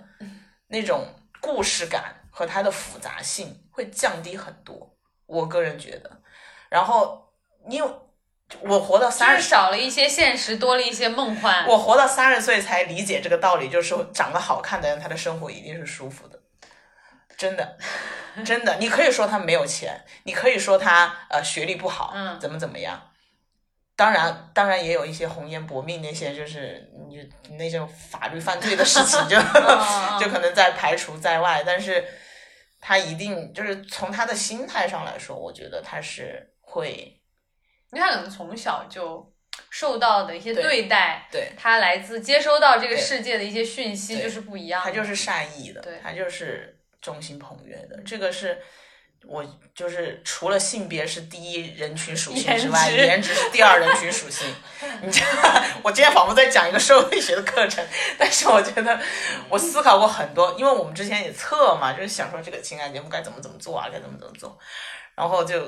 [0.68, 1.06] 那种
[1.40, 4.96] 故事感和他的复杂性会降低很多，
[5.26, 6.10] 我个人觉得。
[6.68, 7.32] 然后
[7.68, 7.90] 因为
[8.62, 11.66] 我活到就是三十，少了一些现实，多了一些梦幻。
[11.66, 16.39] 我活到三十岁才理解这个道理，就是说长得好看的人，他的生活一定是舒服的，
[17.41, 17.78] 真的，
[18.45, 18.76] 真的。
[18.76, 23.11] 你可以说他没有钱，你可以说他呃学历不好，嗯怎么怎么样。
[23.97, 27.26] 当然，当然也有一些红颜薄命那些，就是你
[27.57, 31.62] 那种法律犯罪的事情就，嗯 就可能在排除在外。
[31.64, 32.05] 但是，
[32.78, 37.20] 他一定就是从他的心态上来说，我觉得他是会
[37.93, 39.30] 因为他可能从小就
[39.68, 44.80] 受到的一些对对待，对他来自接收到这个世界的一些讯息就是不一样。
[44.82, 48.59] 他就是善意的，对他就是衷心捧月的，这个是
[49.24, 49.44] 我
[49.74, 54.46] 就是除了性别是第一人群属性之外，值颜值是第二人群属性。
[55.03, 57.84] 你知道，我今天仿佛在讲一个社会学的课程，
[58.18, 58.98] 但是我觉得
[59.48, 64.59] 我思考过很多，因为我们之前也测嘛，就是想说这个情感节目该怎么怎么做啊，该怎么怎么做，
[65.14, 65.61] 然后就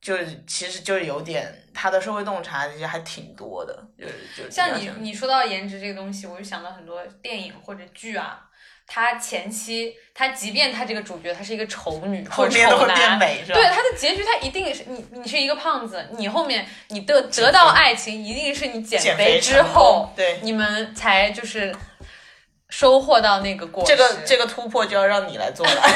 [0.00, 8.40] 就其实就是有点他的社会洞察其实还挺多的，就是就像你你说到颜值这个东西，我就想到很多电影或者剧啊，
[8.86, 13.58] 他前期他即便他这个主角他是一个丑女或者后面都会丑男，变美是吧？
[13.58, 21.74] 对他的结局，他一定是你，你是一个胖子，你后面你得得到爱情，一定是你减减肥之后，对你们才就是
[22.68, 23.96] 收获到那个果实。
[23.96, 25.82] 这个这个突破就要让你来做了。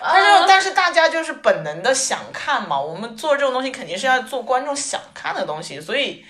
[0.00, 6.24] 但啊是但是大家就是本能的想看嘛，我们做这种东西肯定是要做观众想看的东西，所以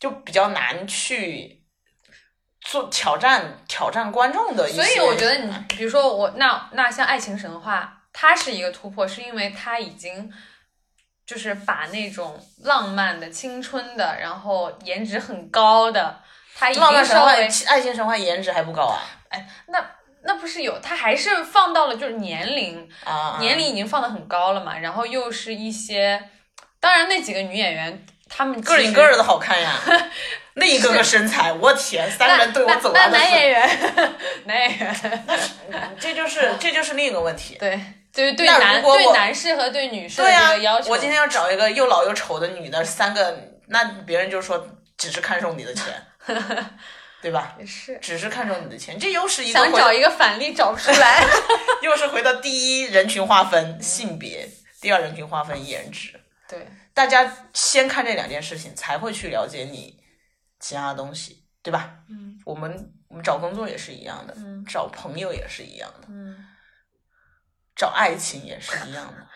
[0.00, 1.60] 就比较难去
[2.64, 4.82] 做挑战挑战观众的一些。
[4.82, 10.32] 所以我觉得你，比如说我那那像《爱情神话》，它是一个突破，是因为它已经
[11.26, 16.20] 就是把那种浪漫的、青春的，然后颜值很高的，
[16.56, 19.84] 它已浪漫神话、经稍微爱情神话颜值还不高啊哎那
[20.26, 23.36] 那不是有，它还是放到了就是年龄，啊！
[23.40, 26.30] 年龄已经放的很高了嘛，然后又是一些，
[26.80, 29.70] 当然那几个女演员她们个顶个儿的好看呀，
[30.54, 37.56] 那一个个身材，我天，三个人对我走那完的是，那男演员，男演员， 这就是这就是另一个问题。
[37.58, 37.80] 对，
[38.12, 43.36] 就是对那男对男士和对女士的要求，我今天要找一个又老又丑的女的，三个，
[43.66, 45.92] 那别人就说只是看中你的钱，
[47.20, 47.56] 对吧？
[47.58, 47.98] 也是。
[48.00, 51.24] 只是看中你的钱，这又是一个回想找一个反例找不出来。
[51.82, 54.48] 又是回到第一人群划分性别，
[54.80, 56.20] 第二人群划分颜值。
[56.48, 59.98] 对，大家先看这两件事情，才会去了解你
[60.64, 61.94] 其他的东西，对吧？
[62.08, 66.36] 嗯我们我们找工作也是一样的，嗯找朋友也是一样的，嗯。
[67.76, 69.26] 找爱情也是一样的。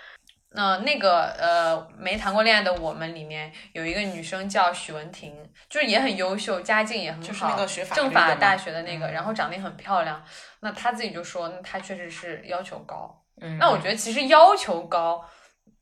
[0.53, 5.37] 那、那个呃，没谈过恋爱的我们里面有一个女生叫许文婷，
[5.69, 10.25] 就是也很优秀，家境也很好，就是那个学法政法大学的那个，嗯然后长得也很漂亮。
[10.61, 13.23] 那她自己就说，那她确实是要求高。
[13.41, 15.29] 嗯，那我觉得其实要求高，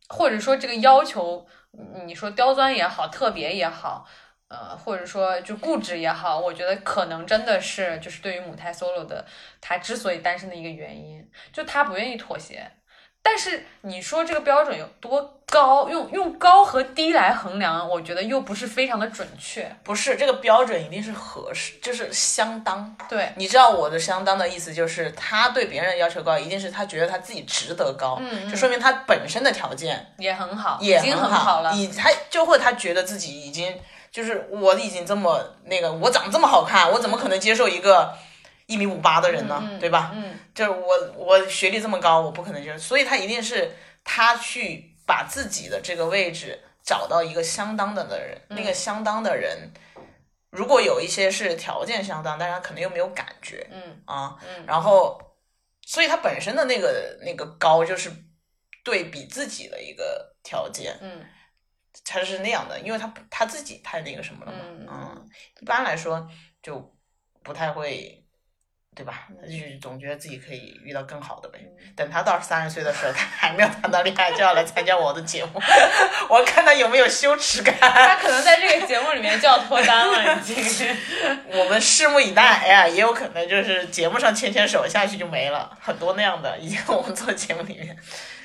[0.09, 1.47] 或者说这个要求，
[2.05, 4.07] 你说刁钻也好，特别也好，
[4.49, 9.25] 呃，或者说就固执也好，我觉得可能真的是就是对于母胎 solo 的
[9.61, 12.71] 他之所以单身的一个原因，就他不愿意妥协。
[13.23, 15.89] 但是你说这个标准有多高？
[15.89, 19.69] 用用高和低来衡量，我觉得又不是非常的准确。
[19.83, 22.97] 不是这个标准一定是合适，就是相当。
[23.09, 31.73] 对，你知道我的相当的意思就是，他对别人要求高，一定是他觉得他自己值得高，嗯嗯就说明他本身的条件也很好，也已经很好了。
[31.73, 33.77] 你他就会他觉得自己已经
[34.17, 38.17] 就是我已经这么那个，我长这么好看，我怎么可能接受一个
[38.65, 39.63] 一米五八的人呢？
[39.63, 40.11] 嗯对吧？
[40.15, 49.71] 嗯就是我我学历这么高，我不可能接受，所以他一定是他去把自己的这个位置找到一个相当的的人，那个相当的人。
[50.49, 55.21] 如果有一些是条件相当，但是他可能又没有感觉嗯啊，嗯然后，
[55.87, 58.11] 所以他本身的那个那个高，就是
[58.83, 61.23] 对比自己的一个条件，嗯
[62.05, 65.29] 他是那样的，因为他他自己太那个什么了嘛，嗯嗯，
[65.61, 66.29] 一般来说
[66.63, 66.95] 就
[67.43, 68.23] 不太会，
[68.95, 69.29] 对吧？
[69.41, 71.61] 他就总觉得自己可以遇到更好的呗。
[71.95, 75.61] 等他到三十岁的时候，他还没有谈到恋爱，就要来参加我的节目，
[76.29, 77.75] 我看他有没有羞耻感。
[77.79, 80.97] 他可能在这个节目里面就要脱单了，已经。
[81.49, 87.97] 我们拭目以待，哎呀，也有可能就是节目上牵牵手下去就没了，很多那样的，以前我们做节目里面，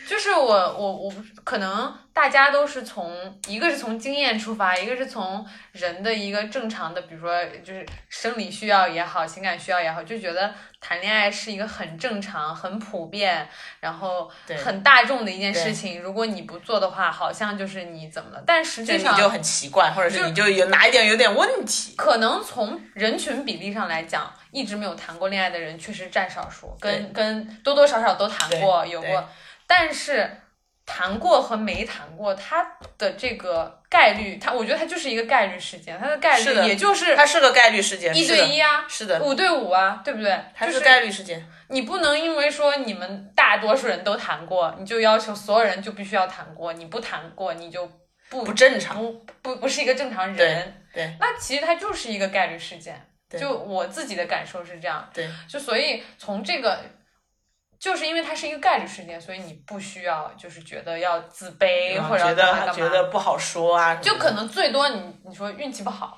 [0.08, 0.46] 就是我
[0.78, 13.48] 我我可能大家都是从一个是从经验出发，一个是从人的一个正常的，比如说就是生理需要也好，情感需要也好，就觉得谈恋爱是一个很正常、很普遍，
[13.80, 16.02] 然后对很大众的一件事情。
[16.02, 18.44] 如果你不做的话，好像就是你怎么了？
[18.46, 21.96] 但实际上你就很奇怪，或者是你就有哪一点有点问题。
[21.96, 29.30] 可能从人群比例上来讲，一直没有谈过恋爱的人确实占少数，跟跟多多少少都谈过，有过，
[29.66, 30.30] 但是
[30.86, 32.66] 谈过和没谈过，它
[32.98, 40.30] 的这个概率，它我觉得它就是一个概率事件，它的概率也就是它是个概率事件，一对一啊，是的，五对五啊，对不对？
[40.30, 41.46] 就是它是概率事件。
[41.70, 47.90] 你不能因为说你们大多数人都谈过，你就要求所有人就必须要谈过，你不谈过你就
[48.30, 49.02] 不不正常。
[49.02, 50.36] 不不不是一个正常人。
[50.36, 53.00] 对对那其实它就是一个概率事件。
[53.30, 56.78] 对就我自己的感受是这样，对，就所以从这个，
[57.82, 66.16] 就是因为它是一个概率事件，所以你不需要就是觉得要自卑或者觉得觉得不好说啊，就可能最多你你说运气不好，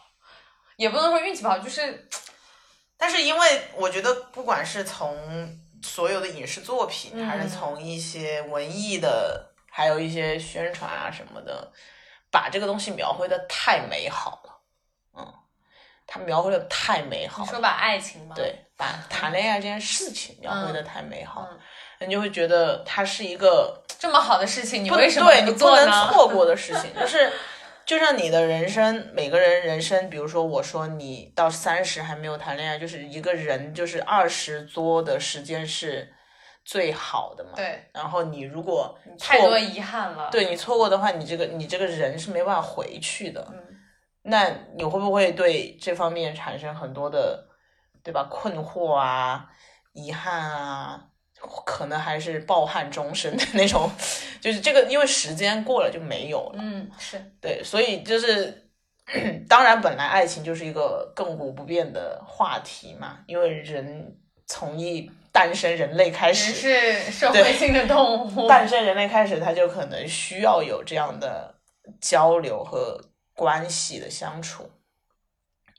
[0.76, 2.10] 也不能说运气不好，就是
[2.98, 11.72] 但是因为我觉得，不管是从所有的影视作品，还是从一些文艺的，还有一些宣传啊什么的，
[12.30, 14.62] 把这个东西描绘的太美好了。
[15.18, 15.34] 嗯，
[16.06, 17.46] 他描绘的太美好了。
[17.46, 18.36] 你说把爱情吗？
[18.36, 18.54] 对，
[18.84, 21.60] 把谈恋爱这件事情描绘的太美好，嗯
[22.08, 25.90] 你就会觉得它是一个这么好的事情，你不为什么对你不能？
[26.12, 27.32] 错过的事情，就是
[27.86, 36.14] 就像你的人生，每个人人生，比如说我说你到三十还没有谈恋爱，就是一个人就是二十多的时间是
[36.66, 37.52] 最好的嘛。。
[37.56, 40.30] 对，然后你如果太多错遗憾了。
[40.30, 43.48] 对你错过的话，你这个你这个人是没办法回去的。
[43.52, 43.60] 嗯
[44.26, 47.46] 那你会不会对这方面产生很多的，
[48.04, 48.28] 对吧？
[48.30, 49.50] 困惑啊，
[49.94, 51.06] 遗憾啊，
[51.66, 53.90] 可能还是抱憾终身的那种，
[54.42, 56.60] 就是这个，因为时间过了就没有了。
[56.62, 58.70] 嗯，是对，所以就是，
[59.48, 68.48] 当然，本来爱情就是一个亘古不变的话题嘛，因为人从一诞生人类开人始，是社会性的动物。
[68.48, 71.56] 诞生人类开始，他就可能需要有这样的
[72.00, 73.02] 交流和
[73.34, 74.70] 关系的相处，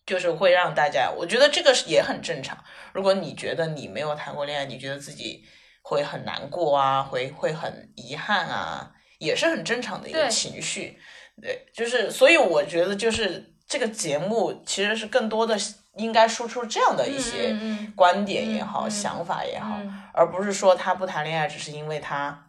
[0.06, 2.56] 就是会让大家，我觉得这个也很正常。
[2.92, 5.44] 如果你觉得你没有谈过恋爱，你觉得自己
[5.82, 10.98] 会很难过啊，会会很遗憾啊，也是很正常的一个情绪。
[11.42, 15.56] 对，就是所以我觉得就是这个节目其实是更多的
[15.96, 17.56] 应该输出这样的一些
[17.96, 22.43] 观点也好，想法也好，嗯而不是说他不谈恋爱只是因为他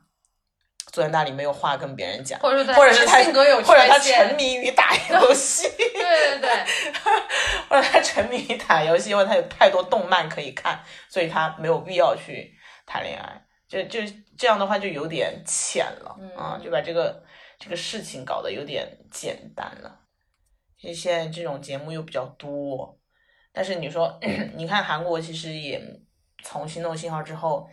[0.96, 6.50] 坐在那里没有话跟别人讲，或者是他或者是他性格有或者他沉迷于打游戏， 对对对，
[7.68, 10.80] 或者他沉迷于打游戏，因为他有太多动漫可以看，
[11.10, 13.46] 所以他没有必要去谈恋爱。
[13.68, 14.00] 就就
[14.38, 17.22] 这样的话就有点浅了、嗯啊，就把这个
[17.60, 20.00] 这个事情搞得有点简单了。
[20.80, 22.98] 其实现在这种节目又比较多，
[23.52, 24.18] 但是你说，
[24.56, 25.82] 你看韩国其实也
[26.42, 27.68] 从《心动信号》之后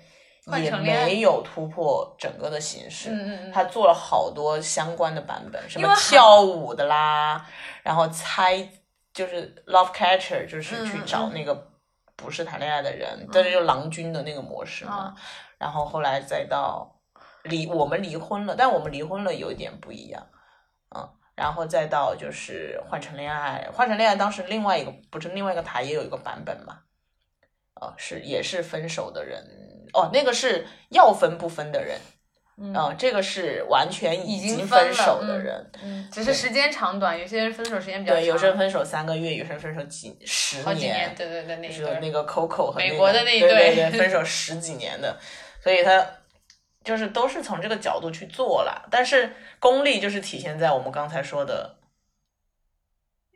[0.58, 3.52] 也没有突破整个的形式，嗯嗯嗯。
[3.52, 7.46] 他做了好多相关的版本，什么跳舞的啦，
[7.82, 8.68] 然后猜
[9.12, 11.70] 就是 love catcher，就是去找那个
[12.16, 15.14] 不是谈恋爱的人，但是就郎君的那个模式嘛。
[15.16, 15.22] 嗯。
[15.58, 17.00] 然后后来再到
[17.44, 20.26] 离我们离婚了，但我们离婚了有一点不一样，
[20.96, 26.80] 嗯，然后再到就是换成恋爱，换成恋爱当时另外一个不是另外一个台也有一个版本嘛，
[27.80, 29.44] 呃，是也是分手的人，
[29.92, 31.98] 哦，那个是要分不分的人。
[32.58, 45.18] 嗯嗯，这个是完全已经经分手的嗯人，嗯，只是时间长短，有些人分手时间比较长，对，有些人分手三个月，有些人分手几十好几年，对对对，那一对儿就是那个 Coco 和、那个、美国的那一对对对对，分手 十几年的，
[45.62, 46.06] 所以他
[46.84, 51.78] 就是都是从这个角度去做了，但是功力就是体现在我们刚才说的，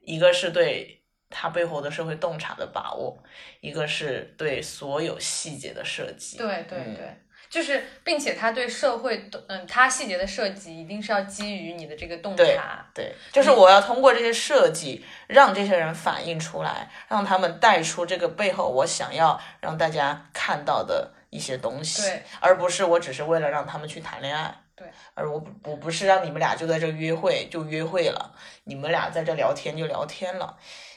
[0.03, 3.17] 一个是对他背后的社会洞察的把握，
[3.61, 30.57] 一个是对所有细节的设计，对对嗯对，就是，并且他对社会，嗯，他细节的设计一定是要基于你的这个洞察，对，就是我要通过这些设计，让这些人反映出来，让他们带出这个背后我想要让大家看到的一些东西，对，而不是我只是为了让他们去谈恋爱，对，而我我不是让你们俩就在这约会就约会了，你们俩在这聊天就聊天了。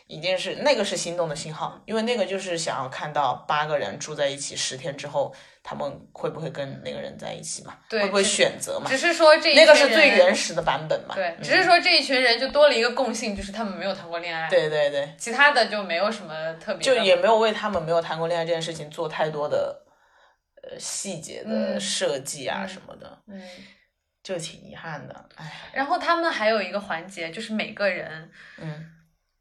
[0.09, 5.31] 一定是那个是心动的信号，因为那个就是想要看到八个人住在一起十天之后，
[5.61, 7.77] 他们会不会跟那个人在一起嘛？
[7.87, 8.89] 对会不会选择嘛？
[8.89, 11.13] 只是说这一那个是最原始的版本嘛？
[11.13, 19.85] 对，嗯只是说这一群人就多了一个共性，就是他们没有谈过恋爱，，对对对，其他的就没有什么特别，就也没有为他们没有谈过恋爱这件事情做太多的
[20.63, 23.39] 呃细节的嗯设计啊嗯什么的，嗯。
[24.21, 25.29] 就挺遗憾的。
[25.37, 28.85] 哎，然后他们还有一个环节，就是每个人嗯，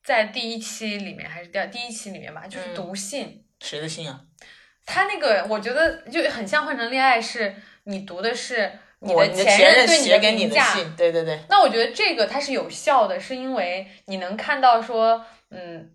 [0.02, 3.44] 在第一期里面还是第二第一期里面吧，就是嗯读信。
[3.60, 4.20] 谁的信啊？
[4.86, 10.74] 他那个我觉得就很像换成恋爱，是你读的是你的前任对写给你的评价。
[10.74, 15.90] 信，对对对，那我觉得这个它是有效的，是因为你能看到说，嗯，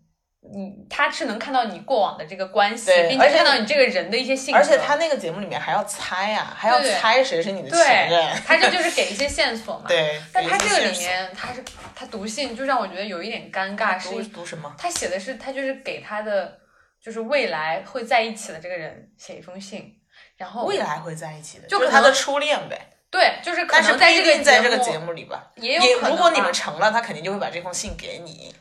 [0.52, 4.60] 你他是能看到你过往的这个关系，并且看到你这个人的一些性格。
[4.60, 9.86] 而且他那个节目里面还要猜啊，还要猜谁是你的对前任，，他这就是给一些线索嘛。。
[9.90, 10.22] 对。
[10.32, 11.64] 但他这个里面，他是
[11.96, 14.76] 他读信，就让我觉得有一点尴尬，是索读读什么？
[14.78, 16.58] 他写的是他就是给他的
[17.02, 19.92] 就是未来会在一起的这个人写一封信，
[20.38, 22.90] 然后未来会在一起的，就是他的初恋呗。
[23.10, 25.52] 对，就是可能在这个定在这个节节目里吧。
[25.56, 28.54] 也有可能如果你们成了，他肯定就会把这封信给你。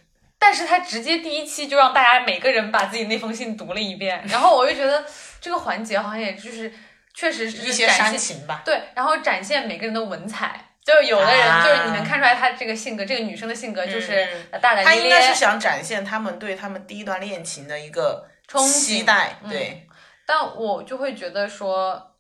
[0.42, 5.04] 但是他直接第一期就让大家每个人把自己那封信读了一遍，然后我就觉得
[5.40, 6.72] 这个环节好像也就是
[7.14, 8.62] 确实是一些煽情吧。
[8.64, 10.68] 对，然后展现每个人的文采。
[10.84, 18.28] 就有的人、啊就是你能看出来他这个性格，这个女生的性格就是嗯大大咧咧，他应该是想展现他们对他们第一段恋情的一个
[18.68, 19.86] 期待，嗯对，
[20.26, 22.16] 但我就会觉得说，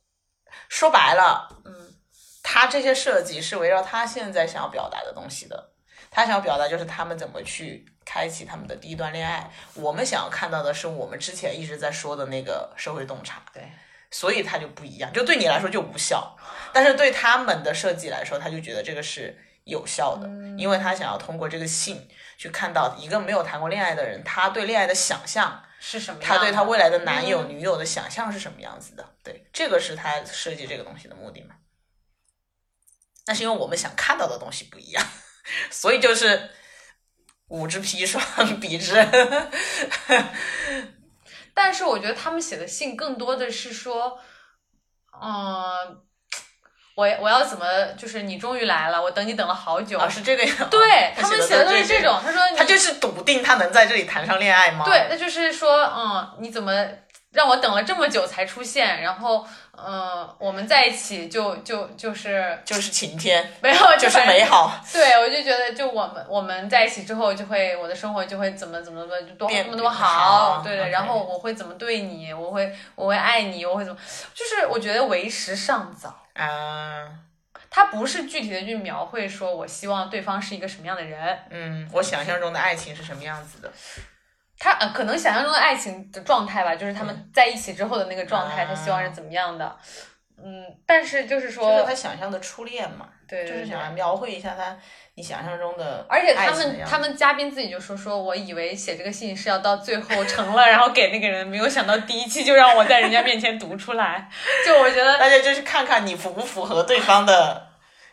[0.68, 1.92] 说白了，嗯，
[2.44, 5.72] 他这些设计是围绕他现在想要表达的东西的。
[6.12, 9.50] 他想要表达就是他们怎么去开启他们的第一段恋爱。
[9.72, 13.42] 我们想要看到的是我们之前一直在说的那个社会洞察。
[13.54, 13.72] 对，
[14.10, 16.36] 所以它就不一样，就对你来说就无效，
[16.74, 19.34] 但是对他们的设计来说，他就觉得这个是
[19.64, 22.06] 有效的，因为他想要通过这个性
[22.36, 26.38] 去看到一个没有谈过恋爱的人，他对恋爱的想象，是什么样的？
[26.38, 29.08] 他对他未来的男友、嗯女友的想象是什么样子的。
[29.24, 31.54] 对，这个是他设计这个东西的目的嘛。
[33.26, 35.06] 那是因为我们想看到的东西不一样，
[35.70, 36.50] 所以就是
[37.52, 38.20] 吾之砒霜，
[38.58, 39.50] 彼之恩。
[41.52, 44.18] 但是我觉得他们写的信更多的是说，
[45.22, 46.00] 嗯、
[46.94, 49.98] 我我要怎么，就是你终于来了，我等你等了好久。
[49.98, 50.70] 啊，是这个样。
[50.70, 54.86] 对他们写写的都是这这种，他说他就是笃定他能在这里谈上恋爱吗？
[54.86, 56.72] 对，那就是说，嗯，你怎么
[57.32, 59.00] 让我等了这么久才出现？
[59.00, 64.78] 然后，嗯，我们在一起就就就是就是晴天， 没有，就是美好。
[64.92, 70.90] 对，我就觉得，就我们我们在一起之后，就会我的生活就会怎么怎么怎么就多变那么多好对对。
[70.90, 73.98] 然后我会怎么对你，我会我会爱你，我会怎么，
[74.34, 76.14] 就是我觉得为时尚早。
[76.34, 77.08] 啊，
[77.70, 83.72] 他不是具体的去描绘说我希望对方是一个什么样的人，嗯，我想象中的爱情是什么样子的？
[84.62, 89.76] 他呃可能想象中的爱情的状态吧，就是他们在一起之后的那个状态，他希望是怎么样的。
[90.44, 94.76] 嗯，但是就是说就是说，他想象的初恋嘛，对，就是想要描绘一下他
[95.14, 104.28] 你想象中的而且他们他们嘉宾自己就说说，我以为写这个信是要到最后成了，然后给那个人，没有想到第一期就让我在人家面前读出来，
[104.64, 107.68] 就我觉得大家就是看看你符不符合对方的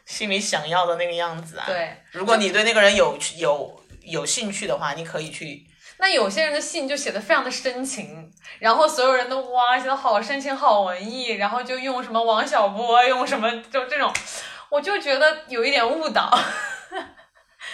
[0.06, 1.96] 心里想要的那个样子啊。，对。
[2.12, 5.66] 如果你对那个人有有有兴趣的话，你可以去
[6.02, 14.12] 那有些人的信就写的非常的深情，然后所有人都哇写的好深情好文艺，然后就用什么王小波，用什么就这种，
[14.70, 16.32] 我就觉得有一点误导，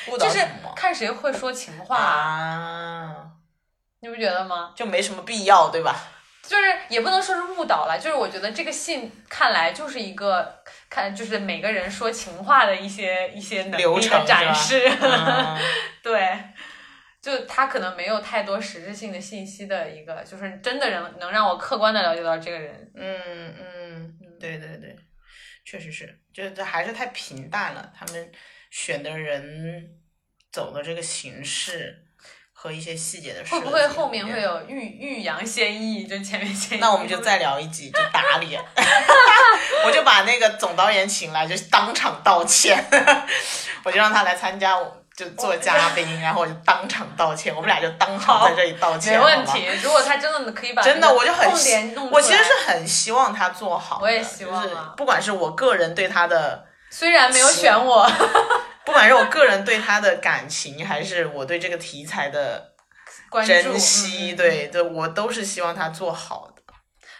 [0.07, 0.17] 误。
[0.17, 0.43] 导就是
[0.75, 3.15] 看谁会说情话，啊，
[3.99, 4.73] 你不觉得吗？
[4.75, 5.95] 就没什么必要，对吧？
[6.41, 15.57] 就是也不能说是误导了，就是我觉得这个信看来就是一个看就是每个人说情话的一些一些能力的展示，嗯。
[16.03, 16.39] 对，
[17.25, 24.95] 就他可能没有太多实质性的信息的一个，就是真的人能让我客观的了解到这个人，嗯嗯，对对对，
[25.65, 27.91] 确实是，就是这还是太平淡了。
[27.97, 28.31] 他们
[28.69, 29.89] 选的人
[30.51, 31.97] 走的这个形式
[32.53, 34.39] 和一些细节的设计，会不会后面会？
[34.39, 36.05] 有欲欲扬先抑？
[36.05, 38.61] 就前面先， 那我们就再聊一集，就打脸。
[39.83, 42.85] 我就把那个总导演请来，就当场道歉。
[43.83, 45.04] 我就让他来参加我。
[45.15, 49.65] 就做嘉宾，然后我就当场道歉，我们俩就当场在这里道歉，没问题。
[49.81, 51.49] 如果他真的可以把真的，我就很
[52.11, 53.99] 我其实是很希望他做好。
[54.01, 58.05] 我也希望就是啊不管是我个人对他的，虽然没有选我，
[58.85, 62.73] 不管是我个人对他的感情，还是我对这个题材的
[63.45, 66.61] 珍惜，对对，我都是希望他做好的。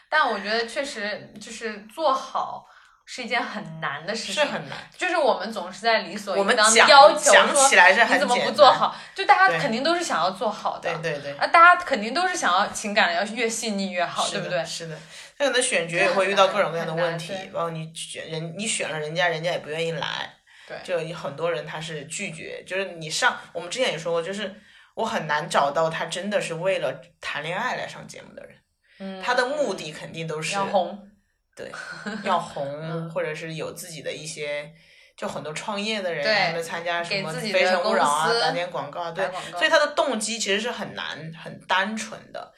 [0.09, 2.65] 但我觉得确实就是做好
[3.06, 4.78] 是一件很难的事情，是很难。
[4.97, 8.95] 就是我们总是在理所应当的讲要求讲说起来是你怎么不做好？
[9.14, 14.66] 就大家肯定都是想要做好的，对对对，啊，大家肯定都是想要情感要越细腻越好，对不对？
[14.66, 14.97] 是的，
[15.38, 20.32] 他可能选角也会遇到各种各样的问题对，包括你选人，你选了人家，人家也不愿意来。
[20.68, 24.51] 对就有很多人他是拒绝，就是你上，我们之前也说过，就是
[24.95, 26.91] 我很难找到他真的是为了
[27.22, 28.58] 谈恋爱来上节目的人，
[28.97, 31.08] 嗯，他的目的肯定都是要红，
[31.56, 31.72] 对，
[32.24, 32.41] 要嗯。
[32.41, 34.74] 红，或者是有自己的一些，
[35.16, 42.53] 就很多创业的人，对他们参加什么《非诚勿扰》啊，打点广告啊，对所以他的动机其实是很难、很单纯的，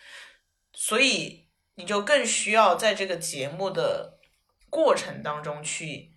[0.74, 4.18] 所以你就更需要在这个节目的
[4.70, 6.16] 过程当中去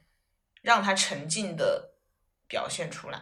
[0.63, 1.93] 让他沉浸的
[2.49, 3.21] 表现出来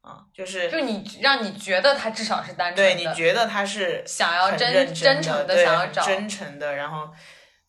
[0.00, 7.08] 啊，就是就你让你觉得他至少是单纯对的，你觉得他是想要真很认真诚的想要找真诚的，然后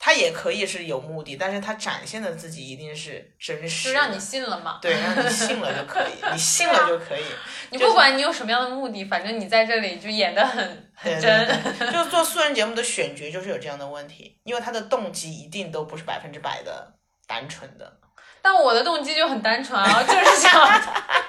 [0.01, 4.79] 他也可以是有目的，但是他展现的自己一定是真实的，就让你信了嘛。
[4.81, 7.23] 对，让你信了就可以， 你信了就可以。
[7.71, 11.47] 你不管你有什么样的目的，反正你在这里就演的很很真。
[11.77, 16.93] 对，就做素人节目的选角就是有这样的问题，因为他的动机一定都不是百分之百的
[17.27, 17.99] 单纯的。
[18.41, 20.51] 但我的动机就很单纯啊，就是想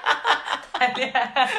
[0.72, 1.50] 谈恋爱。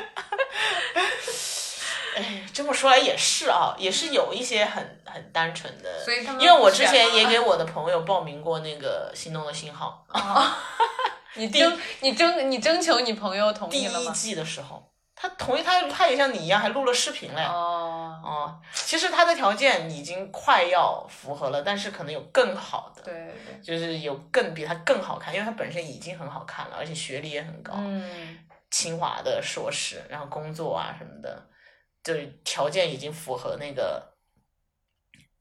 [2.16, 6.03] 哎，这么说来也是啊，也是有一些很很单纯的。
[6.03, 10.57] 所以他们因为我之前也给我的朋友报名过那个心动的信号， 啊
[11.36, 14.12] 你征你征你征求你朋友同意了吗？
[14.12, 17.41] 一季的时候，他同意，他他也像你一样还录了视频嘞。
[17.43, 28.38] 哦，哦，其实他的条件已经快要符合了，但是可能有更好的，对对对，就是有更比他更好看，因为他本身已经很好看了，而且学历也很高，嗯，
[28.70, 31.42] 清华的硕士，然后工作啊什么的，
[32.03, 34.15] 就是条件已经符合那个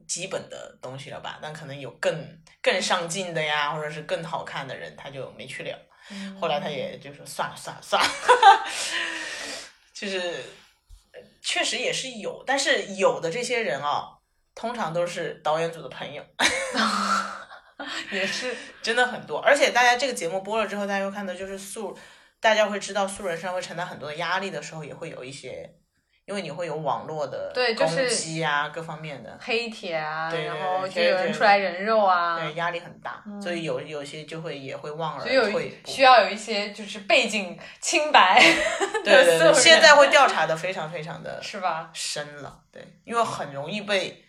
[0.07, 1.39] 基本的东西了吧？
[1.41, 5.77] 但可能有更更上进的呀，或者是更好看的人，他就没去了。
[6.39, 8.09] 后来他也就说算了算了算了，
[9.93, 10.43] 就是
[11.41, 14.17] 确实也是有，但是有的这些人啊，
[14.53, 16.25] 通常都是导演组的朋友，
[18.11, 19.39] 也是，真的很多。
[19.39, 21.97] 而且大家这个节目播了之后，大家会看到就是素，
[22.39, 25.77] 大家会知道素人身上会承担很多的压力的时候，也会有一些，
[26.31, 29.37] 因为你会有网络的攻对就是击啊，各方面的。
[29.41, 35.91] 黑帖啊，然后就对有人出来人肉啊，对，压力很大，所以有有些就会也会望而所以有退步。
[35.91, 38.41] 需要有一些就是背景清白
[39.03, 41.89] 对 对对，现在会调查的非常非常的是吧？
[41.93, 44.23] 深了，对，因为很容易被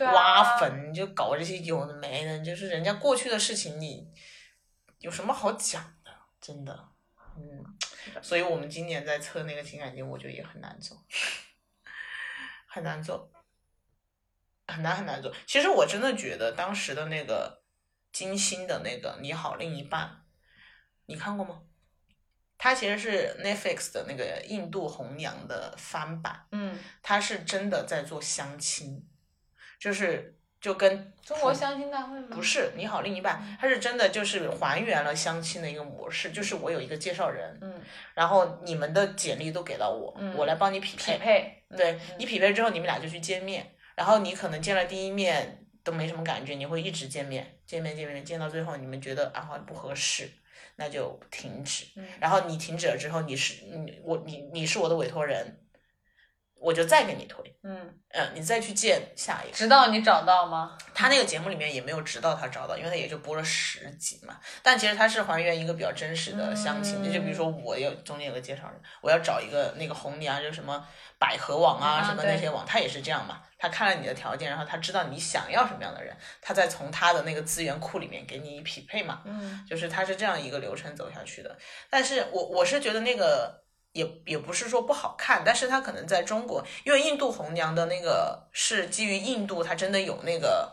[0.00, 4.08] 挖坟，就搞这些有的没的，就是人家过去的事情，你
[4.98, 6.10] 有什么好讲的？
[6.40, 6.76] 真的，
[7.36, 7.64] 嗯，
[8.20, 10.96] 所以我们今年在测那个情感节，我觉得也很难做，
[12.74, 13.30] 很难做，
[14.66, 15.32] 很难很难做。
[15.46, 17.62] 其实我真的觉得当时的那个
[18.10, 20.06] 金星的那个《你好另一半》，
[21.06, 21.62] 你看过吗？
[22.58, 29.08] 它其实是 Netflix 的那个印度红娘的翻版，嗯，他是真的在做相亲，
[29.78, 30.33] 就是
[30.64, 32.28] 就跟中国相亲大会吗？
[32.30, 37.82] 不是你好另一半，他是真的就是还原了相亲的一个模式，就是我有一个介绍人，嗯，
[38.14, 50.30] 然后你们的简历都给到我，嗯我来帮你匹配匹配，配，对你匹配之后，你们俩就去见面，然后你可能见了第一面都没什么感觉，你会一直见面，见面见面见到最后，你们觉得啊好像不合适，
[50.76, 51.84] 那就停止。
[51.96, 55.58] 嗯然后你停止了之后，你是你我你你是我的委托人，
[56.64, 59.54] 我就再给你推，嗯，嗯，你再去见下一个。
[59.54, 60.78] 直到你找到吗？
[60.94, 64.40] 他那个节目里面也没有直到他找到，因为他也就播了十集嘛。
[64.62, 70.82] 但其实他是还原一个比较真实的相亲，嗯就比如说我有中间有个介绍人，我要找一个那个红娘，就什么
[71.18, 73.42] 百合网啊，啊什么那些网，他也是这样嘛。
[73.58, 79.22] 他看了你的条件，然后他知道你想要什么样的人，他再从他的那个资源库里面给你匹配嘛。
[79.26, 81.56] 嗯就是他是这样一个流程走下去的。
[81.90, 83.63] 但是我我是觉得那个
[83.94, 90.70] 也也不是说不好看，但是他可能在中国，因为印度红娘的那个是基于印度，它真的有那个。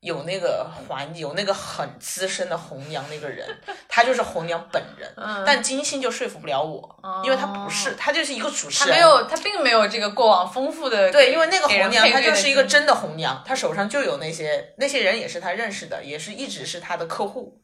[0.00, 3.48] 有那个环，有那个很资深的红娘那个人，
[3.88, 17.60] 他就是红娘本人，嗯，但金星就说服不了我，因为他不是，他就是一个主持人，他没有，他并没有这个过往丰富的对，因为那个红娘她配乐的就是一个真的红娘，她手上就有那些那些人也是她认识的，也是一直是她的客户，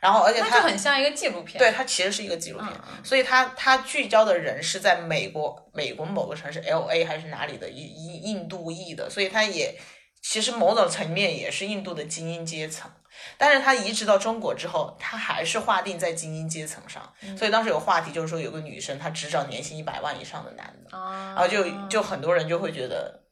[0.00, 1.58] 然后而且它就很像一个纪录片。
[1.58, 9.74] 对，它其实是一个纪录片，嗯所以它它聚焦的人是在美国美国某个城市 L A 还是哪里的印印印度裔的，所以它也
[10.22, 12.90] 其实某种层面也是印度的精英阶层。
[13.36, 23.27] 但是它移植到中国之后，它还是划定在精英阶层上，嗯所以当时有话题就是说有个女生她只找年薪一百万以上的男的，啊，然后就就很多人就会觉得。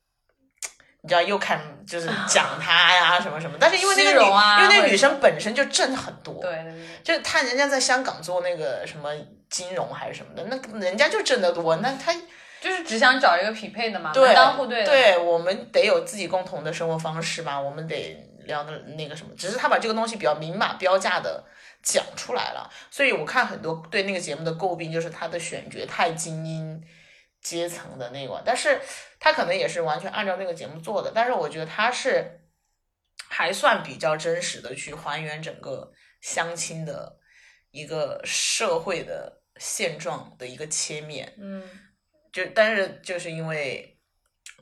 [1.07, 9.11] 你知道又看就是 讲她呀什么什么，但是因为那个女，啊因为那个女生本身就挣很多，对对对，就是她人家在香港做那个什么
[9.49, 12.12] 金融还是什么的，那人家就挣得多，那他
[12.61, 14.87] 就是只想找一个匹配的嘛，对门当户对的。
[14.87, 18.16] 对我们得有自己共同的生活方式吧，我们得
[18.47, 21.45] 聊的那个什么，只是他把这个东西比较明码标价的
[21.85, 26.83] 讲出来了，所以我看很多对那个节目的诟病就是他的选角太精英
[27.41, 28.81] 阶层的那个，但是
[29.27, 32.43] 他可能也是完全按照那个节目做的，但是我觉得他是
[33.28, 37.19] 还算比较真实的去还原整个相亲的
[37.73, 41.69] 一个社会的现状的一个切面，嗯，
[42.32, 43.98] 就但是就是因为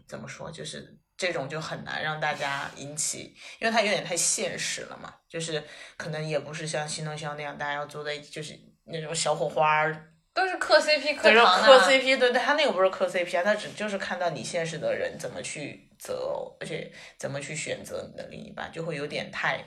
[0.09, 5.63] 怎么说，就是这种就很难让大家引起，因为它有点太现实了嘛，就是
[5.99, 11.79] 可能也不是像新东宵那样，大家要坐在就是那种小火花儿，都是磕 CP 磕糖磕。
[11.79, 19.65] CP，对对，他那个不是磕 CP 啊，他只就是看到你现实的人怎么去择偶，而且怎么去选择你的另一半，就会有点太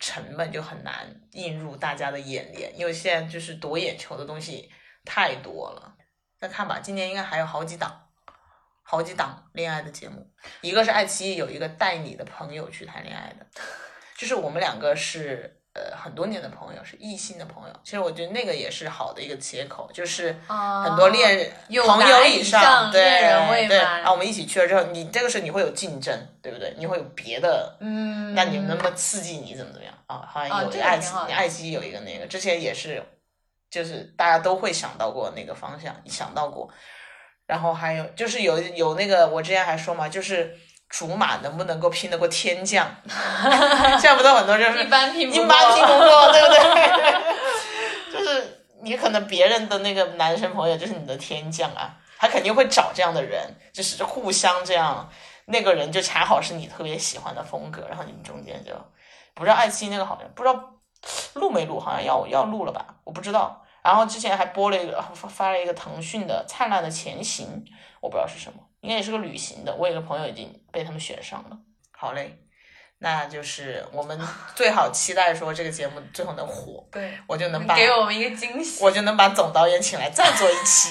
[0.00, 4.68] 沉闷，就很难映入大家的眼帘，因为现在就是夺眼球的东西
[5.04, 5.94] 太多了。
[6.40, 8.08] 再看吧，今年应该还有好几档，
[8.82, 10.28] 好几档恋爱的节目，
[10.62, 13.46] 一个是爱奇艺有一个带你的朋友去谈恋爱的，
[14.16, 15.54] 就是我们两个是。
[15.74, 23.00] 呃，很多年的朋友是异性的朋友，其实我觉得那个也是好的一个切口，就是啊很多恋人、有朋友以上，上对
[23.68, 26.74] 对，满然后我们一起去了之后，你这个时候你会有竞争，对不对？
[26.78, 30.26] 你会有别的，嗯，那你们能不能刺激你怎么怎么样啊？
[30.28, 30.98] 好像有这个有爱
[31.34, 33.02] 爱奇艺有一个那个，之前也是
[33.70, 36.68] 就是大家都会想到过那个方向，想到过。
[37.46, 40.54] 然后还有就是有有那个，我之前还说嘛，就是
[40.88, 42.86] 竹马能不能够拼得过天降？
[44.00, 48.18] 现在不都很多就是 一般拼不过，一般拼不过，对不对？
[48.18, 55.08] 就是你可能别人的那个男生朋友就是你的天降啊，他肯定会找这样的人，就是互相这样，
[55.46, 58.72] 那个人就恰好是你特别喜欢的风格，然后你们中间就
[59.34, 60.58] 不知道爱奇艺那个好像不知道
[61.34, 63.64] 录没录，好像要要录了吧，我不知道。
[63.82, 67.46] 然后之前还播了一个发发了一个腾讯的《灿烂的前行》，
[68.00, 69.74] 我不知道是什么，应该也是个旅行的。
[69.74, 71.58] 我有个朋友已经被他们选上了。
[71.90, 72.38] 好嘞，
[72.98, 74.18] 那就是我们
[74.54, 78.82] 最好期待说这个节目最后能火，对我就能把给我们一个惊喜。
[78.82, 80.90] 我就能把总导演请来再做一期。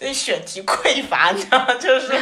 [0.00, 1.74] 因选题匮乏，你知道吗？
[1.74, 2.12] 就是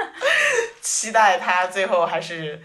[0.80, 2.62] 期待他最后还是。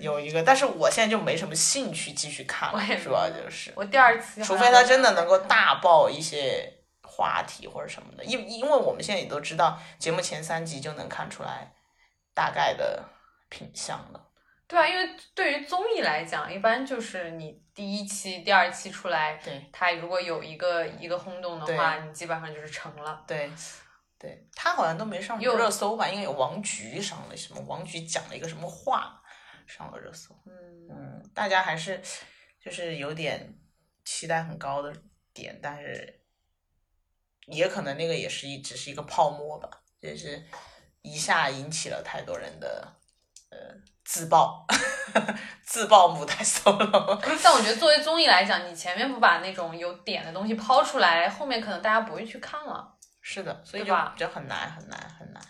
[0.00, 6.68] 有一个，但是我现在就没什么兴趣继续看了，主要就是我第二次，除非他真的能够大爆一些
[7.16, 11.72] 话题或者什么的，因因为我们现在也都知道，节目前三集就能看出来
[12.34, 13.04] 大概的
[13.48, 14.28] 品相了。
[14.66, 23.22] 对啊，因为对于综艺来讲，一般就是你第一期、第二期出来，对，它如果有一个一个轰动的话，你基本上就是成了。
[23.28, 23.48] 对，
[24.18, 26.08] 对他好像都没上热搜吧？
[26.08, 27.60] 因为有王菊上了什么？
[27.68, 29.20] 王菊讲了一个什么话？
[29.66, 30.52] 上了热搜，嗯
[30.90, 31.98] 嗯，大家还是
[32.62, 33.58] 就是有点
[34.04, 34.94] 期待很高的
[35.32, 36.20] 点，但是
[37.46, 39.68] 也可能那个也是一只是一个泡沫吧，
[40.00, 40.42] 也是
[41.02, 42.92] 一下引起了太多人的
[43.50, 43.58] 呃
[44.04, 44.66] 自爆，
[45.64, 47.18] 自爆母胎 solo。
[47.42, 52.96] 但我觉得作为综艺来讲，你前面不把那种有点的东西抛出来，后面可能大家不会去看了。
[53.20, 55.42] 是的，所以就就很难很难很难。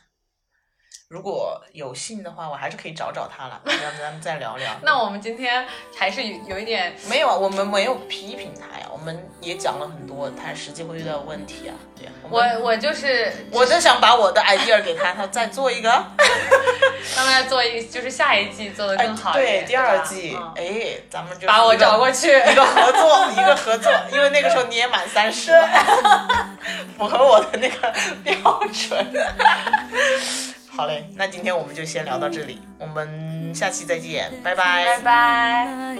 [1.14, 4.72] 如果有幸的话，我还是可以找找他了，让咱们再聊聊。
[4.82, 5.64] 那我们今天
[5.96, 11.74] 还是有有一点没有啊，我们没有批评他呀，我们也讲了很多他实际会遇到问题啊。
[11.96, 15.88] 对，我我就是我就想把我的 idea 给他，他再做一个，
[17.14, 25.68] 他们要做一就是下一季做的更好对，第二季，哎，咱们就把我找过去，一个合作，一个合作，因为那个时候你也满三十了，
[26.98, 29.14] 符合我的那个标准。
[30.76, 35.96] 好嘞，那今天我们就先聊到这里，我们下期再见，拜拜，拜拜。